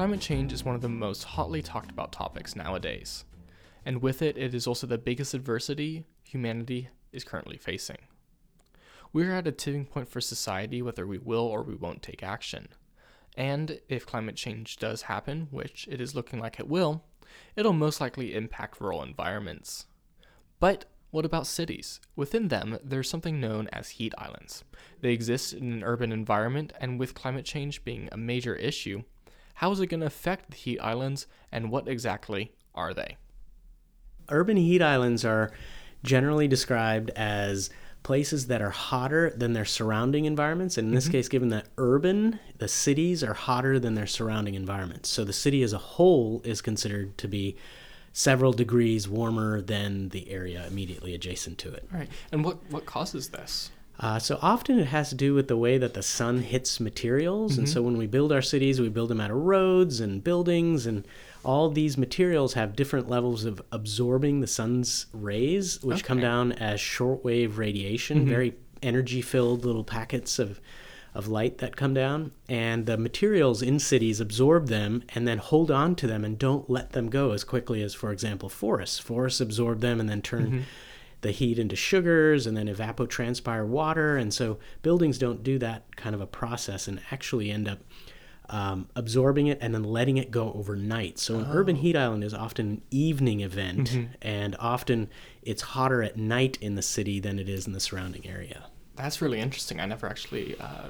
Climate 0.00 0.22
change 0.22 0.50
is 0.54 0.64
one 0.64 0.74
of 0.74 0.80
the 0.80 0.88
most 0.88 1.24
hotly 1.24 1.60
talked 1.60 1.90
about 1.90 2.10
topics 2.10 2.56
nowadays, 2.56 3.26
and 3.84 4.00
with 4.00 4.22
it, 4.22 4.38
it 4.38 4.54
is 4.54 4.66
also 4.66 4.86
the 4.86 4.96
biggest 4.96 5.34
adversity 5.34 6.06
humanity 6.22 6.88
is 7.12 7.22
currently 7.22 7.58
facing. 7.58 7.98
We're 9.12 9.34
at 9.34 9.46
a 9.46 9.52
tipping 9.52 9.84
point 9.84 10.08
for 10.08 10.22
society 10.22 10.80
whether 10.80 11.06
we 11.06 11.18
will 11.18 11.42
or 11.42 11.62
we 11.62 11.74
won't 11.74 12.00
take 12.02 12.22
action. 12.22 12.68
And 13.36 13.78
if 13.90 14.06
climate 14.06 14.36
change 14.36 14.78
does 14.78 15.02
happen, 15.02 15.48
which 15.50 15.86
it 15.90 16.00
is 16.00 16.14
looking 16.14 16.38
like 16.38 16.58
it 16.58 16.66
will, 16.66 17.04
it'll 17.54 17.74
most 17.74 18.00
likely 18.00 18.34
impact 18.34 18.80
rural 18.80 19.02
environments. 19.02 19.84
But 20.60 20.86
what 21.10 21.26
about 21.26 21.46
cities? 21.46 22.00
Within 22.16 22.48
them, 22.48 22.78
there's 22.82 23.10
something 23.10 23.38
known 23.38 23.68
as 23.70 23.90
heat 23.90 24.14
islands. 24.16 24.64
They 25.02 25.12
exist 25.12 25.52
in 25.52 25.70
an 25.70 25.84
urban 25.84 26.10
environment, 26.10 26.72
and 26.80 26.98
with 26.98 27.12
climate 27.12 27.44
change 27.44 27.84
being 27.84 28.08
a 28.10 28.16
major 28.16 28.56
issue, 28.56 29.02
how 29.60 29.70
is 29.70 29.78
it 29.78 29.88
going 29.88 30.00
to 30.00 30.06
affect 30.06 30.50
the 30.50 30.56
heat 30.56 30.78
islands, 30.78 31.26
and 31.52 31.70
what 31.70 31.86
exactly 31.86 32.50
are 32.74 32.94
they? 32.94 33.18
Urban 34.30 34.56
heat 34.56 34.80
islands 34.80 35.22
are 35.22 35.50
generally 36.02 36.48
described 36.48 37.10
as 37.10 37.68
places 38.02 38.46
that 38.46 38.62
are 38.62 38.70
hotter 38.70 39.28
than 39.36 39.52
their 39.52 39.66
surrounding 39.66 40.24
environments. 40.24 40.78
And 40.78 40.88
in 40.88 40.94
this 40.94 41.04
mm-hmm. 41.04 41.12
case, 41.12 41.28
given 41.28 41.50
that 41.50 41.66
urban, 41.76 42.40
the 42.56 42.68
cities 42.68 43.22
are 43.22 43.34
hotter 43.34 43.78
than 43.78 43.96
their 43.96 44.06
surrounding 44.06 44.54
environments. 44.54 45.10
So 45.10 45.24
the 45.24 45.34
city 45.34 45.62
as 45.62 45.74
a 45.74 45.78
whole 45.78 46.40
is 46.42 46.62
considered 46.62 47.18
to 47.18 47.28
be 47.28 47.54
several 48.14 48.54
degrees 48.54 49.10
warmer 49.10 49.60
than 49.60 50.08
the 50.08 50.30
area 50.30 50.64
immediately 50.68 51.14
adjacent 51.14 51.58
to 51.58 51.72
it. 51.74 51.86
Right. 51.92 52.08
And 52.32 52.42
what, 52.42 52.56
what 52.70 52.86
causes 52.86 53.28
this? 53.28 53.72
Uh, 54.00 54.18
so 54.18 54.38
often 54.40 54.78
it 54.78 54.86
has 54.86 55.10
to 55.10 55.14
do 55.14 55.34
with 55.34 55.46
the 55.46 55.56
way 55.56 55.76
that 55.76 55.92
the 55.92 56.02
sun 56.02 56.40
hits 56.40 56.80
materials. 56.80 57.52
Mm-hmm. 57.52 57.60
And 57.60 57.68
so 57.68 57.82
when 57.82 57.98
we 57.98 58.06
build 58.06 58.32
our 58.32 58.40
cities, 58.40 58.80
we 58.80 58.88
build 58.88 59.10
them 59.10 59.20
out 59.20 59.30
of 59.30 59.36
roads 59.36 60.00
and 60.00 60.24
buildings 60.24 60.86
and 60.86 61.06
all 61.44 61.70
these 61.70 61.96
materials 61.96 62.54
have 62.54 62.76
different 62.76 63.08
levels 63.08 63.44
of 63.44 63.62
absorbing 63.72 64.40
the 64.40 64.46
sun's 64.46 65.06
rays, 65.12 65.82
which 65.82 65.98
okay. 65.98 66.06
come 66.06 66.20
down 66.20 66.52
as 66.52 66.80
shortwave 66.80 67.56
radiation, 67.56 68.20
mm-hmm. 68.20 68.28
very 68.28 68.54
energy 68.82 69.22
filled 69.22 69.64
little 69.64 69.84
packets 69.84 70.38
of, 70.38 70.60
of 71.14 71.28
light 71.28 71.58
that 71.58 71.76
come 71.76 71.94
down. 71.94 72.32
And 72.48 72.86
the 72.86 72.98
materials 72.98 73.62
in 73.62 73.78
cities 73.78 74.20
absorb 74.20 74.68
them 74.68 75.02
and 75.14 75.26
then 75.26 75.38
hold 75.38 75.70
on 75.70 75.94
to 75.96 76.06
them 76.06 76.24
and 76.24 76.38
don't 76.38 76.68
let 76.68 76.92
them 76.92 77.08
go 77.08 77.32
as 77.32 77.44
quickly 77.44 77.82
as, 77.82 77.94
for 77.94 78.12
example, 78.12 78.48
forests. 78.48 78.98
Forests 78.98 79.40
absorb 79.40 79.80
them 79.80 79.98
and 79.98 80.08
then 80.08 80.22
turn. 80.22 80.46
Mm-hmm. 80.46 80.60
The 81.22 81.30
heat 81.32 81.58
into 81.58 81.76
sugars 81.76 82.46
and 82.46 82.56
then 82.56 82.66
evapotranspire 82.66 83.66
water. 83.66 84.16
And 84.16 84.32
so 84.32 84.58
buildings 84.82 85.18
don't 85.18 85.42
do 85.42 85.58
that 85.58 85.96
kind 85.96 86.14
of 86.14 86.20
a 86.20 86.26
process 86.26 86.88
and 86.88 87.00
actually 87.10 87.50
end 87.50 87.68
up 87.68 87.80
um, 88.50 88.88
absorbing 88.96 89.46
it 89.46 89.58
and 89.60 89.72
then 89.72 89.84
letting 89.84 90.16
it 90.16 90.30
go 90.30 90.52
overnight. 90.52 91.18
So 91.18 91.36
an 91.36 91.46
oh. 91.48 91.52
urban 91.52 91.76
heat 91.76 91.96
island 91.96 92.24
is 92.24 92.34
often 92.34 92.66
an 92.68 92.82
evening 92.90 93.40
event, 93.40 93.90
mm-hmm. 93.90 94.12
and 94.20 94.56
often 94.58 95.08
it's 95.42 95.62
hotter 95.62 96.02
at 96.02 96.16
night 96.16 96.58
in 96.60 96.74
the 96.74 96.82
city 96.82 97.20
than 97.20 97.38
it 97.38 97.48
is 97.48 97.66
in 97.66 97.72
the 97.72 97.80
surrounding 97.80 98.26
area. 98.26 98.64
That's 98.96 99.22
really 99.22 99.38
interesting. 99.38 99.80
I 99.80 99.86
never 99.86 100.06
actually 100.06 100.58
uh, 100.58 100.88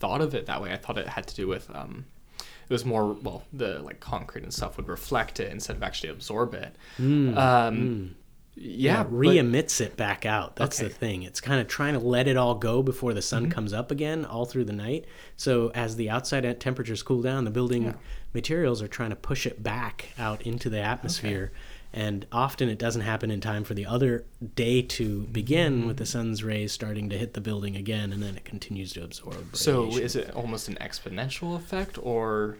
thought 0.00 0.20
of 0.20 0.34
it 0.34 0.46
that 0.46 0.60
way. 0.60 0.72
I 0.72 0.76
thought 0.76 0.98
it 0.98 1.08
had 1.08 1.28
to 1.28 1.34
do 1.34 1.46
with 1.46 1.70
um, 1.74 2.06
it 2.38 2.72
was 2.72 2.84
more 2.84 3.12
well 3.12 3.44
the 3.52 3.78
like 3.78 4.00
concrete 4.00 4.42
and 4.42 4.52
stuff 4.52 4.76
would 4.76 4.88
reflect 4.88 5.38
it 5.38 5.50
instead 5.52 5.76
of 5.76 5.82
actually 5.82 6.10
absorb 6.10 6.54
it. 6.54 6.74
Mm. 6.98 7.36
Um, 7.36 7.76
mm 7.76 8.10
yeah, 8.54 9.00
yeah 9.00 9.06
re-emits 9.08 9.80
it 9.80 9.96
back 9.96 10.26
out. 10.26 10.56
That's 10.56 10.80
okay. 10.80 10.88
the 10.88 10.94
thing. 10.94 11.22
It's 11.22 11.40
kind 11.40 11.60
of 11.60 11.68
trying 11.68 11.94
to 11.94 12.00
let 12.00 12.28
it 12.28 12.36
all 12.36 12.54
go 12.54 12.82
before 12.82 13.14
the 13.14 13.22
sun 13.22 13.44
mm-hmm. 13.44 13.52
comes 13.52 13.72
up 13.72 13.90
again 13.90 14.24
all 14.24 14.44
through 14.44 14.64
the 14.64 14.72
night. 14.72 15.06
So 15.36 15.70
as 15.74 15.96
the 15.96 16.10
outside 16.10 16.60
temperatures 16.60 17.02
cool 17.02 17.22
down, 17.22 17.44
the 17.44 17.50
building 17.50 17.84
yeah. 17.84 17.92
materials 18.34 18.82
are 18.82 18.88
trying 18.88 19.10
to 19.10 19.16
push 19.16 19.46
it 19.46 19.62
back 19.62 20.08
out 20.18 20.42
into 20.42 20.68
the 20.68 20.80
atmosphere. 20.80 21.52
Okay. 21.52 21.60
And 21.92 22.24
often 22.30 22.68
it 22.68 22.78
doesn't 22.78 23.02
happen 23.02 23.32
in 23.32 23.40
time 23.40 23.64
for 23.64 23.74
the 23.74 23.86
other 23.86 24.24
day 24.54 24.80
to 24.82 25.22
begin 25.24 25.78
mm-hmm. 25.78 25.86
with 25.88 25.96
the 25.96 26.06
sun's 26.06 26.44
rays 26.44 26.72
starting 26.72 27.10
to 27.10 27.18
hit 27.18 27.34
the 27.34 27.40
building 27.40 27.74
again, 27.74 28.12
and 28.12 28.22
then 28.22 28.36
it 28.36 28.44
continues 28.44 28.92
to 28.92 29.02
absorb. 29.02 29.34
Radiation. 29.34 29.54
So 29.56 29.96
is 29.96 30.14
it 30.14 30.30
almost 30.30 30.68
an 30.68 30.76
exponential 30.80 31.56
effect, 31.56 31.98
or 32.00 32.58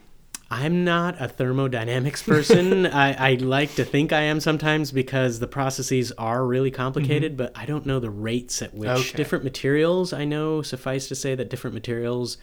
I'm 0.51 0.83
not 0.83 1.15
a 1.21 1.29
thermodynamics 1.29 2.21
person. 2.23 2.85
I, 2.85 3.31
I, 3.31 3.33
like 3.35 3.73
to 3.75 3.85
think 3.85 4.11
I 4.11 4.23
am 4.23 4.41
sometimes 4.41 4.91
because 4.91 5.39
the 5.39 5.47
processes 5.47 6.11
are 6.17 6.45
really 6.45 6.71
complicated, 6.71 7.31
mm-hmm. 7.31 7.37
but 7.37 7.57
I 7.57 7.65
don't 7.65 7.85
know 7.85 8.01
the 8.01 8.09
rates 8.09 8.61
at 8.61 8.73
which 8.73 8.89
okay. 8.89 9.17
different 9.17 9.45
materials. 9.45 10.11
I 10.11 10.25
know, 10.25 10.61
suffice 10.61 11.07
to 11.07 11.15
say, 11.15 11.35
that 11.35 11.49
different 11.49 11.73
materials 11.73 12.37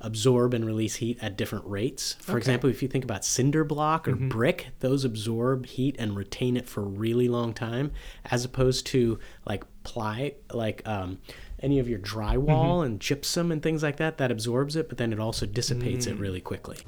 absorb 0.00 0.54
and 0.54 0.66
release 0.66 0.96
heat 0.96 1.18
at 1.22 1.36
different 1.36 1.64
rates. 1.64 2.14
For 2.14 2.32
okay. 2.32 2.38
example, 2.38 2.68
if 2.68 2.82
you 2.82 2.88
think 2.88 3.04
about 3.04 3.24
cinder 3.24 3.62
block 3.62 4.08
or 4.08 4.16
mm-hmm. 4.16 4.28
brick, 4.28 4.70
those 4.80 5.04
absorb 5.04 5.66
heat 5.66 5.94
and 6.00 6.16
retain 6.16 6.56
it 6.56 6.68
for 6.68 6.80
a 6.80 6.86
really 6.86 7.28
long 7.28 7.54
time, 7.54 7.92
as 8.24 8.44
opposed 8.44 8.86
to 8.86 9.20
like 9.46 9.62
ply, 9.84 10.34
like 10.52 10.82
um, 10.84 11.18
any 11.60 11.78
of 11.78 11.88
your 11.88 12.00
drywall 12.00 12.78
mm-hmm. 12.78 12.86
and 12.86 13.00
gypsum 13.00 13.52
and 13.52 13.62
things 13.62 13.84
like 13.84 13.98
that, 13.98 14.18
that 14.18 14.32
absorbs 14.32 14.74
it, 14.74 14.88
but 14.88 14.98
then 14.98 15.12
it 15.12 15.20
also 15.20 15.46
dissipates 15.46 16.06
mm. 16.06 16.10
it 16.10 16.18
really 16.18 16.40
quickly. 16.40 16.78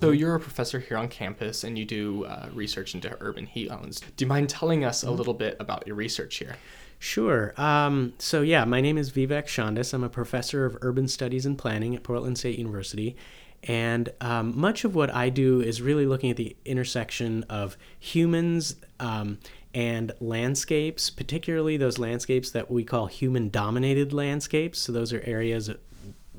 So 0.00 0.10
you're 0.12 0.36
a 0.36 0.40
professor 0.40 0.78
here 0.78 0.96
on 0.96 1.08
campus 1.08 1.64
and 1.64 1.76
you 1.76 1.84
do 1.84 2.24
uh, 2.24 2.48
research 2.52 2.94
into 2.94 3.16
urban 3.20 3.46
heat 3.46 3.70
islands. 3.70 4.00
Do 4.16 4.24
you 4.24 4.28
mind 4.28 4.48
telling 4.48 4.84
us 4.84 5.02
a 5.02 5.06
mm-hmm. 5.06 5.16
little 5.16 5.34
bit 5.34 5.56
about 5.58 5.86
your 5.86 5.96
research 5.96 6.36
here? 6.36 6.56
Sure. 7.00 7.52
Um, 7.56 8.12
so 8.18 8.42
yeah, 8.42 8.64
my 8.64 8.80
name 8.80 8.98
is 8.98 9.10
Vivek 9.10 9.46
Shandas. 9.46 9.92
I'm 9.92 10.04
a 10.04 10.08
professor 10.08 10.64
of 10.64 10.76
urban 10.82 11.08
studies 11.08 11.46
and 11.46 11.56
planning 11.58 11.94
at 11.94 12.02
Portland 12.02 12.38
State 12.38 12.58
University. 12.58 13.16
And 13.64 14.12
um, 14.20 14.58
much 14.58 14.84
of 14.84 14.94
what 14.94 15.12
I 15.12 15.30
do 15.30 15.60
is 15.60 15.82
really 15.82 16.06
looking 16.06 16.30
at 16.30 16.36
the 16.36 16.56
intersection 16.64 17.44
of 17.44 17.76
humans 17.98 18.76
um, 19.00 19.38
and 19.74 20.12
landscapes, 20.20 21.10
particularly 21.10 21.76
those 21.76 21.98
landscapes 21.98 22.52
that 22.52 22.70
we 22.70 22.84
call 22.84 23.06
human 23.06 23.48
dominated 23.48 24.12
landscapes. 24.12 24.78
So 24.78 24.92
those 24.92 25.12
are 25.12 25.22
areas 25.24 25.70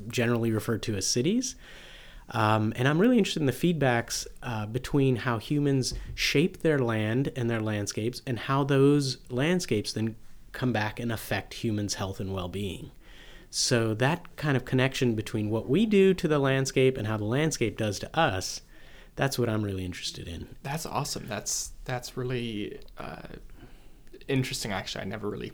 generally 0.07 0.51
referred 0.51 0.81
to 0.83 0.95
as 0.95 1.05
cities. 1.05 1.55
Um, 2.31 2.73
and 2.75 2.87
I'm 2.87 2.99
really 2.99 3.17
interested 3.17 3.41
in 3.41 3.47
the 3.47 3.51
feedbacks 3.51 4.27
uh, 4.43 4.65
between 4.67 5.17
how 5.17 5.39
humans 5.39 5.93
shape 6.15 6.61
their 6.61 6.79
land 6.79 7.31
and 7.35 7.49
their 7.49 7.61
landscapes 7.61 8.21
and 8.27 8.37
how 8.37 8.63
those 8.63 9.17
landscapes 9.29 9.93
then 9.93 10.15
come 10.51 10.71
back 10.71 10.99
and 10.99 11.11
affect 11.11 11.55
humans' 11.55 11.95
health 11.95 12.19
and 12.19 12.33
well 12.33 12.47
being. 12.47 12.91
So, 13.51 13.95
that 13.95 14.35
kind 14.35 14.55
of 14.55 14.63
connection 14.63 15.15
between 15.15 15.49
what 15.49 15.67
we 15.67 15.87
do 15.87 16.13
to 16.13 16.27
the 16.27 16.37
landscape 16.37 16.97
and 16.97 17.07
how 17.07 17.17
the 17.17 17.25
landscape 17.25 17.77
does 17.77 17.97
to 17.99 18.19
us, 18.19 18.61
that's 19.15 19.39
what 19.39 19.49
I'm 19.49 19.63
really 19.63 19.83
interested 19.83 20.27
in. 20.27 20.47
That's 20.61 20.85
awesome. 20.85 21.25
That's, 21.27 21.71
that's 21.83 22.15
really 22.15 22.79
uh, 22.99 23.23
interesting, 24.27 24.71
actually. 24.71 25.01
I 25.01 25.05
never 25.05 25.27
really 25.27 25.51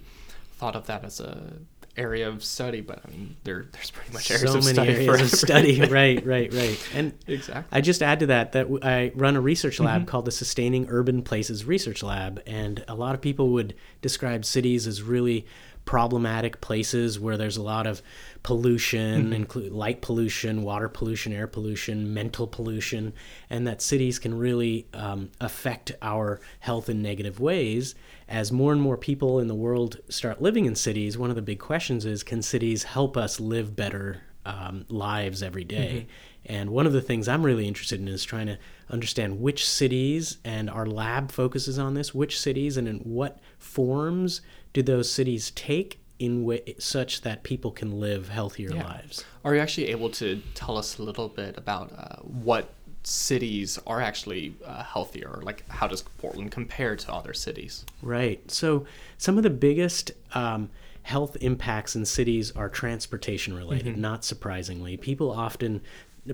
thought 0.58 0.76
of 0.76 0.88
that 0.88 1.06
as 1.06 1.22
a 1.22 1.54
area 1.98 2.28
of 2.28 2.44
study, 2.44 2.82
but 2.82 3.00
I 3.06 3.12
mean, 3.12 3.36
there 3.44 3.68
there's 3.72 3.92
pretty 3.92 4.12
much 4.14 4.30
areas 4.32 4.52
so 4.52 4.58
of 4.58 4.64
many 4.64 4.74
study 4.74 5.06
areas 5.08 5.34
of 5.34 5.40
study. 5.40 5.82
right, 5.90 6.26
right, 6.26 6.54
right. 6.54 6.90
And 6.94 7.14
exactly. 7.28 7.78
I 7.78 7.82
just 7.82 8.02
add 8.02 8.20
to 8.20 8.28
that 8.28 8.52
that 8.54 8.68
I 8.84 9.12
run 9.16 9.36
a 9.36 9.42
research 9.42 9.80
lab 9.80 10.02
mm-hmm. 10.02 10.10
called 10.10 10.26
the 10.26 10.32
Sustaining 10.32 10.88
Urban 10.90 11.22
Places 11.22 11.66
Research 11.66 12.04
Lab, 12.04 12.42
and 12.46 12.84
a 12.88 12.96
lot 12.96 13.16
of 13.16 13.22
people 13.22 13.50
would 13.50 13.76
describe 14.02 14.46
cities 14.46 14.88
as 14.88 15.02
really 15.02 15.46
problematic 15.86 16.62
places 16.62 17.20
where 17.20 17.38
there's 17.38 17.58
a 17.58 17.62
lot 17.62 17.88
of 17.88 18.02
pollution, 18.44 19.26
mm-hmm. 19.26 19.34
include 19.34 19.72
light 19.72 20.02
pollution, 20.02 20.64
water 20.64 20.90
pollution, 20.90 21.32
air 21.32 21.48
pollution, 21.48 22.14
mental 22.14 22.48
pollution, 22.48 23.14
and 23.50 23.68
that 23.68 23.82
cities 23.82 24.20
can 24.20 24.38
really 24.38 24.88
um, 24.94 25.30
affect 25.40 25.92
our 26.02 26.40
health 26.60 26.90
in 26.90 27.02
negative 27.02 27.40
ways. 27.40 27.96
As 28.28 28.52
more 28.52 28.74
and 28.74 28.82
more 28.82 28.98
people 28.98 29.40
in 29.40 29.48
the 29.48 29.56
world 29.56 30.00
start 30.10 30.42
living 30.42 30.66
in 30.66 30.76
cities, 30.76 31.18
one 31.18 31.30
of 31.30 31.36
the 31.36 31.42
big 31.42 31.60
questions 31.60 32.06
is 32.06 32.24
can 32.24 32.42
cities 32.42 32.84
help 32.84 33.16
us 33.16 33.40
live 33.40 33.76
better 33.76 34.24
um, 34.46 34.86
lives 34.90 35.44
every 35.44 35.64
day? 35.64 36.08
Mm-hmm. 36.08 36.10
And 36.48 36.70
one 36.70 36.86
of 36.86 36.94
the 36.94 37.02
things 37.02 37.28
I'm 37.28 37.44
really 37.44 37.68
interested 37.68 38.00
in 38.00 38.08
is 38.08 38.24
trying 38.24 38.46
to 38.48 38.60
understand 38.90 39.42
which 39.42 39.68
cities, 39.68 40.38
and 40.44 40.70
our 40.70 40.86
lab 40.86 41.32
focuses 41.32 41.80
on 41.80 41.96
this, 41.96 42.14
which 42.14 42.40
cities 42.40 42.78
and 42.78 42.88
in 42.88 42.98
what 43.00 43.40
forms 43.58 44.42
do 44.76 44.84
those 44.84 45.10
cities 45.10 45.52
take 45.52 46.00
in 46.20 46.44
way, 46.44 46.76
such 46.78 47.22
that 47.22 47.44
people 47.44 47.72
can 47.72 48.00
live 48.00 48.30
healthier 48.30 48.74
yeah. 48.74 48.84
lives. 48.84 49.26
Are 49.44 49.56
you 49.56 49.62
actually 49.62 49.88
able 49.88 50.10
to 50.12 50.42
tell 50.54 50.78
us 50.78 51.00
a 51.00 51.04
little 51.04 51.30
bit 51.30 51.58
about 51.58 51.92
uh, 51.98 52.22
what 52.22 52.74
cities 53.04 53.80
are 53.88 54.02
actually 54.02 54.54
uh, 54.66 54.84
healthier? 54.84 55.40
Like, 55.42 55.68
how 55.70 55.88
does 55.88 56.02
Portland 56.02 56.52
compare 56.52 56.96
to 56.96 57.14
other 57.14 57.34
cities? 57.34 57.86
Right. 58.02 58.50
So, 58.52 58.86
some 59.18 59.38
of 59.38 59.44
the 59.44 59.50
biggest 59.50 60.12
um, 60.34 60.70
health 61.04 61.38
impacts 61.42 61.96
in 61.96 62.06
cities 62.06 62.52
are 62.52 62.70
transportation 62.70 63.56
related. 63.56 63.94
Mm-hmm. 63.94 64.02
Not 64.02 64.26
surprisingly, 64.26 64.98
people 64.98 65.32
often 65.32 65.82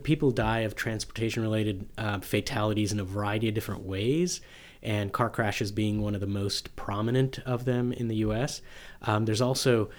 people 0.04 0.32
die 0.32 0.60
of 0.60 0.74
transportation 0.74 1.44
related 1.44 1.86
uh, 1.98 2.20
fatalities 2.22 2.94
in 2.94 3.00
a 3.00 3.04
variety 3.04 3.50
of 3.50 3.54
different 3.54 3.84
ways 3.84 4.40
and 4.84 5.14
car 5.14 5.30
crashes 5.30 5.72
being 5.72 6.02
one 6.02 6.16
of 6.16 6.22
the 6.22 6.28
most 6.28 6.76
prominent 6.76 7.40
of 7.40 7.66
them 7.66 7.92
in 7.94 8.08
the 8.08 8.16
U.S. 8.18 8.62
Um, 9.04 9.26
there's 9.26 9.42
also 9.42 9.90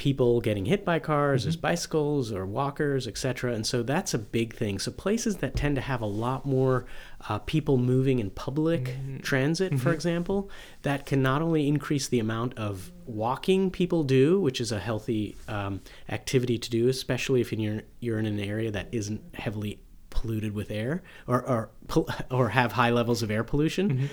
people 0.00 0.40
getting 0.40 0.64
hit 0.64 0.82
by 0.82 0.98
cars, 0.98 1.42
there's 1.44 1.56
bicycles 1.56 2.32
or 2.32 2.46
walkers, 2.46 3.06
etc. 3.06 3.52
And 3.52 3.66
so 3.66 3.82
that's 3.82 4.14
a 4.14 4.18
big 4.18 4.54
thing. 4.54 4.78
So 4.78 4.90
places 4.90 5.36
that 5.36 5.54
tend 5.54 5.76
to 5.76 5.82
have 5.82 6.00
a 6.00 6.06
lot 6.06 6.46
more 6.46 6.86
uh, 7.28 7.38
people 7.40 7.76
moving 7.76 8.18
in 8.18 8.30
public 8.30 8.96
transit, 9.20 9.78
for 9.78 9.92
example, 9.92 10.48
that 10.82 11.04
can 11.04 11.20
not 11.22 11.42
only 11.42 11.68
increase 11.68 12.08
the 12.08 12.18
amount 12.18 12.56
of 12.56 12.90
walking 13.04 13.70
people 13.70 14.02
do, 14.02 14.40
which 14.40 14.58
is 14.58 14.72
a 14.72 14.78
healthy 14.78 15.36
um, 15.48 15.82
activity 16.08 16.56
to 16.56 16.70
do, 16.70 16.88
especially 16.88 17.42
if 17.42 17.52
you're 17.52 17.82
you're 18.00 18.18
in 18.18 18.24
an 18.24 18.40
area 18.40 18.70
that 18.70 18.88
isn't 18.92 19.20
heavily 19.34 19.80
polluted 20.10 20.54
with 20.54 20.70
air 20.70 21.02
or 21.26 21.42
or 21.42 21.70
or 22.30 22.48
have 22.50 22.72
high 22.72 22.90
levels 22.90 23.22
of 23.22 23.30
air 23.30 23.44
pollution. 23.44 24.10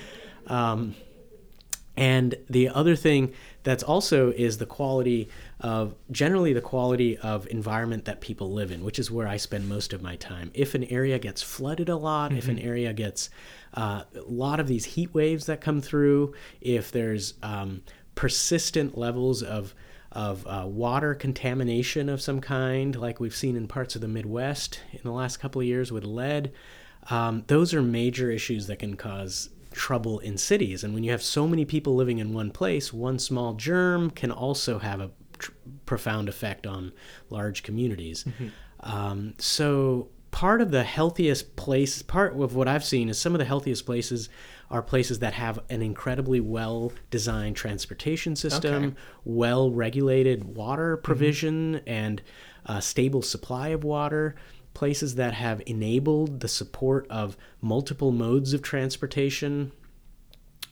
Um, 0.47 0.95
and 1.97 2.35
the 2.47 2.69
other 2.69 2.95
thing 2.95 3.33
that's 3.63 3.81
also 3.81 4.29
is 4.31 4.59
the 4.59 4.67
quality 4.67 5.29
of 5.59 5.95
generally 6.11 6.53
the 6.53 6.61
quality 6.61 7.17
of 7.17 7.47
environment 7.47 8.05
that 8.05 8.21
people 8.21 8.53
live 8.53 8.71
in, 8.71 8.83
which 8.83 8.99
is 8.99 9.09
where 9.09 9.27
I 9.27 9.37
spend 9.37 9.67
most 9.67 9.93
of 9.93 10.01
my 10.03 10.15
time. 10.15 10.51
If 10.53 10.75
an 10.75 10.83
area 10.85 11.17
gets 11.17 11.41
flooded 11.41 11.89
a 11.89 11.97
lot, 11.97 12.33
if 12.33 12.47
an 12.47 12.59
area 12.59 12.93
gets 12.93 13.31
uh, 13.73 14.03
a 14.15 14.21
lot 14.21 14.59
of 14.59 14.67
these 14.67 14.85
heat 14.85 15.11
waves 15.15 15.47
that 15.47 15.59
come 15.59 15.81
through, 15.81 16.35
if 16.61 16.91
there's 16.91 17.33
um, 17.41 17.81
persistent 18.13 18.95
levels 18.95 19.41
of 19.41 19.73
of 20.11 20.45
uh, 20.47 20.65
water 20.65 21.13
contamination 21.13 22.09
of 22.09 22.21
some 22.21 22.41
kind, 22.41 22.95
like 22.95 23.19
we've 23.19 23.35
seen 23.35 23.55
in 23.55 23.67
parts 23.67 23.95
of 23.95 24.01
the 24.01 24.07
Midwest 24.07 24.79
in 24.91 25.01
the 25.03 25.11
last 25.11 25.37
couple 25.37 25.61
of 25.61 25.67
years 25.67 25.91
with 25.91 26.03
lead, 26.03 26.51
um, 27.09 27.43
those 27.47 27.73
are 27.73 27.81
major 27.81 28.31
issues 28.31 28.67
that 28.67 28.79
can 28.79 28.95
cause 28.95 29.49
trouble 29.71 30.19
in 30.19 30.37
cities. 30.37 30.83
And 30.83 30.93
when 30.93 31.03
you 31.03 31.11
have 31.11 31.21
so 31.21 31.47
many 31.47 31.65
people 31.65 31.95
living 31.95 32.19
in 32.19 32.33
one 32.33 32.51
place, 32.51 32.91
one 32.91 33.19
small 33.19 33.53
germ 33.53 34.09
can 34.09 34.31
also 34.31 34.79
have 34.79 34.99
a 34.99 35.11
tr- 35.37 35.51
profound 35.85 36.29
effect 36.29 36.65
on 36.65 36.93
large 37.29 37.63
communities. 37.63 38.25
Um, 38.79 39.33
so 39.37 40.09
part 40.31 40.61
of 40.61 40.71
the 40.71 40.83
healthiest 40.83 41.55
place, 41.55 42.01
part 42.01 42.39
of 42.39 42.55
what 42.55 42.67
I've 42.67 42.83
seen 42.83 43.09
is 43.09 43.19
some 43.19 43.33
of 43.33 43.39
the 43.39 43.45
healthiest 43.45 43.85
places 43.85 44.29
are 44.69 44.81
places 44.81 45.19
that 45.19 45.33
have 45.33 45.59
an 45.69 45.81
incredibly 45.81 46.39
well 46.39 46.91
designed 47.09 47.55
transportation 47.55 48.35
system, 48.35 48.83
Okay. 48.83 48.95
well 49.23 49.71
regulated 49.71 50.55
water 50.55 50.97
provision, 50.97 51.81
and 51.87 52.21
a 52.65 52.81
stable 52.81 53.21
supply 53.21 53.69
of 53.69 53.83
water. 53.83 54.35
Places 54.73 55.15
that 55.15 55.33
have 55.33 55.61
enabled 55.65 56.41
the 56.41 56.47
support 56.47 57.07
of 57.09 57.35
multiple 57.61 58.11
modes 58.11 58.53
of 58.53 58.61
transportation, 58.61 59.71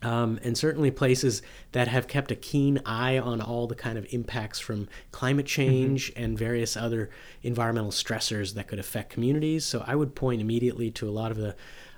um, 0.04 0.40
and 0.44 0.56
certainly 0.56 0.92
places 0.92 1.42
that 1.72 1.88
have 1.88 2.08
kept 2.08 2.30
a 2.30 2.36
keen 2.36 2.80
eye 2.86 3.18
on 3.18 3.42
all 3.42 3.66
the 3.66 3.74
kind 3.74 3.98
of 3.98 4.06
impacts 4.12 4.60
from 4.60 4.88
climate 5.12 5.48
change 5.48 6.12
and 6.16 6.38
various 6.38 6.78
other 6.78 7.10
environmental 7.42 7.90
stressors 7.90 8.54
that 8.54 8.68
could 8.68 8.78
affect 8.78 9.10
communities. 9.10 9.66
So 9.66 9.84
I 9.88 9.96
would 9.96 10.14
point 10.14 10.40
immediately 10.42 10.92
to 10.92 11.10
a 11.10 11.12
lot 11.12 11.32
of 11.32 11.38
the 11.38 11.56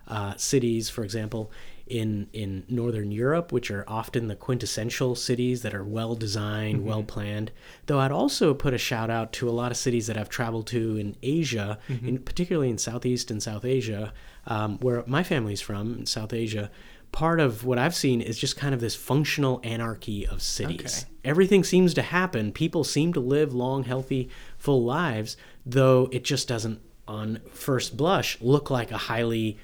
uh, 0.08 0.36
cities, 0.38 0.90
for 0.90 1.04
example, 1.04 1.52
in 1.90 2.28
in 2.34 2.64
northern 2.70 3.12
Europe, 3.12 3.52
which 3.52 3.72
are 3.72 3.84
often 3.88 4.28
the 4.28 4.36
quintessential 4.36 5.16
cities 5.16 5.62
that 5.62 5.74
are 5.74 5.84
well 5.84 6.16
designed, 6.16 6.86
well 6.86 7.04
planned. 7.04 7.52
Though 7.86 8.00
I'd 8.00 8.12
also 8.12 8.54
put 8.54 8.74
a 8.74 8.78
shout 8.78 9.10
out 9.10 9.34
to 9.34 9.50
a 9.50 9.52
lot 9.52 9.72
of 9.72 9.78
cities 9.78 10.08
that 10.08 10.18
I've 10.18 10.30
traveled 10.30 10.68
to 10.68 10.98
in 10.98 11.16
Asia, 11.24 11.80
in 12.08 12.20
particularly 12.20 12.70
in 12.70 12.78
Southeast 12.78 13.32
and 13.32 13.42
South 13.42 13.66
Asia, 13.66 14.14
um, 14.46 14.78
where 14.80 15.04
my 15.08 15.24
family's 15.24 15.62
from, 15.62 15.96
in 16.00 16.06
South 16.06 16.34
Asia. 16.34 16.70
Part 17.14 17.40
of 17.40 17.64
what 17.64 17.78
I've 17.78 17.96
seen 17.96 18.20
is 18.20 18.38
just 18.38 18.58
kind 18.58 18.74
of 18.74 18.82
this 18.82 18.94
functional 18.96 19.62
anarchy 19.64 20.28
of 20.28 20.42
cities. 20.42 21.06
Okay. 21.06 21.14
Everything 21.24 21.64
seems 21.64 21.94
to 21.94 22.02
happen. 22.02 22.52
People 22.52 22.84
seem 22.84 23.14
to 23.14 23.22
live 23.22 23.54
long, 23.54 23.84
healthy, 23.84 24.30
full 24.58 24.84
lives, 24.84 25.38
though 25.66 26.10
it 26.12 26.26
just 26.26 26.50
doesn't, 26.50 26.82
on 27.08 27.40
first 27.50 27.96
blush, 27.96 28.38
look 28.42 28.70
like 28.70 28.92
a 28.92 28.98
highly 28.98 29.58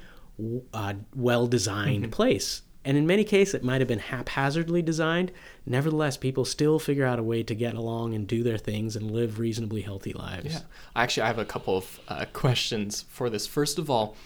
uh, 0.73 0.93
well 1.15 1.47
designed 1.47 2.11
place. 2.11 2.61
And 2.85 2.97
in 2.97 3.07
many 3.07 3.23
cases, 3.23 3.53
it 3.55 3.63
might 3.63 3.79
have 3.79 3.87
been 3.87 3.99
haphazardly 3.99 4.81
designed. 4.81 5.31
Nevertheless, 5.65 6.17
people 6.17 6.43
still 6.43 6.79
figure 6.79 7.05
out 7.05 7.17
a 7.17 7.23
way 7.23 7.41
to 7.43 7.55
get 7.55 7.75
along 7.75 8.13
and 8.13 8.27
do 8.27 8.43
their 8.43 8.57
things 8.57 8.97
and 8.97 9.09
live 9.09 9.39
reasonably 9.39 9.81
healthy 9.81 10.11
lives. 10.11 10.53
Yeah. 10.53 10.59
Actually, 10.95 11.23
I 11.23 11.27
have 11.27 11.39
a 11.39 11.45
couple 11.45 11.77
of 11.77 11.99
uh, 12.09 12.25
questions 12.33 13.05
for 13.07 13.29
this. 13.29 13.47
First 13.47 13.79
of 13.79 13.89
all, 13.89 14.17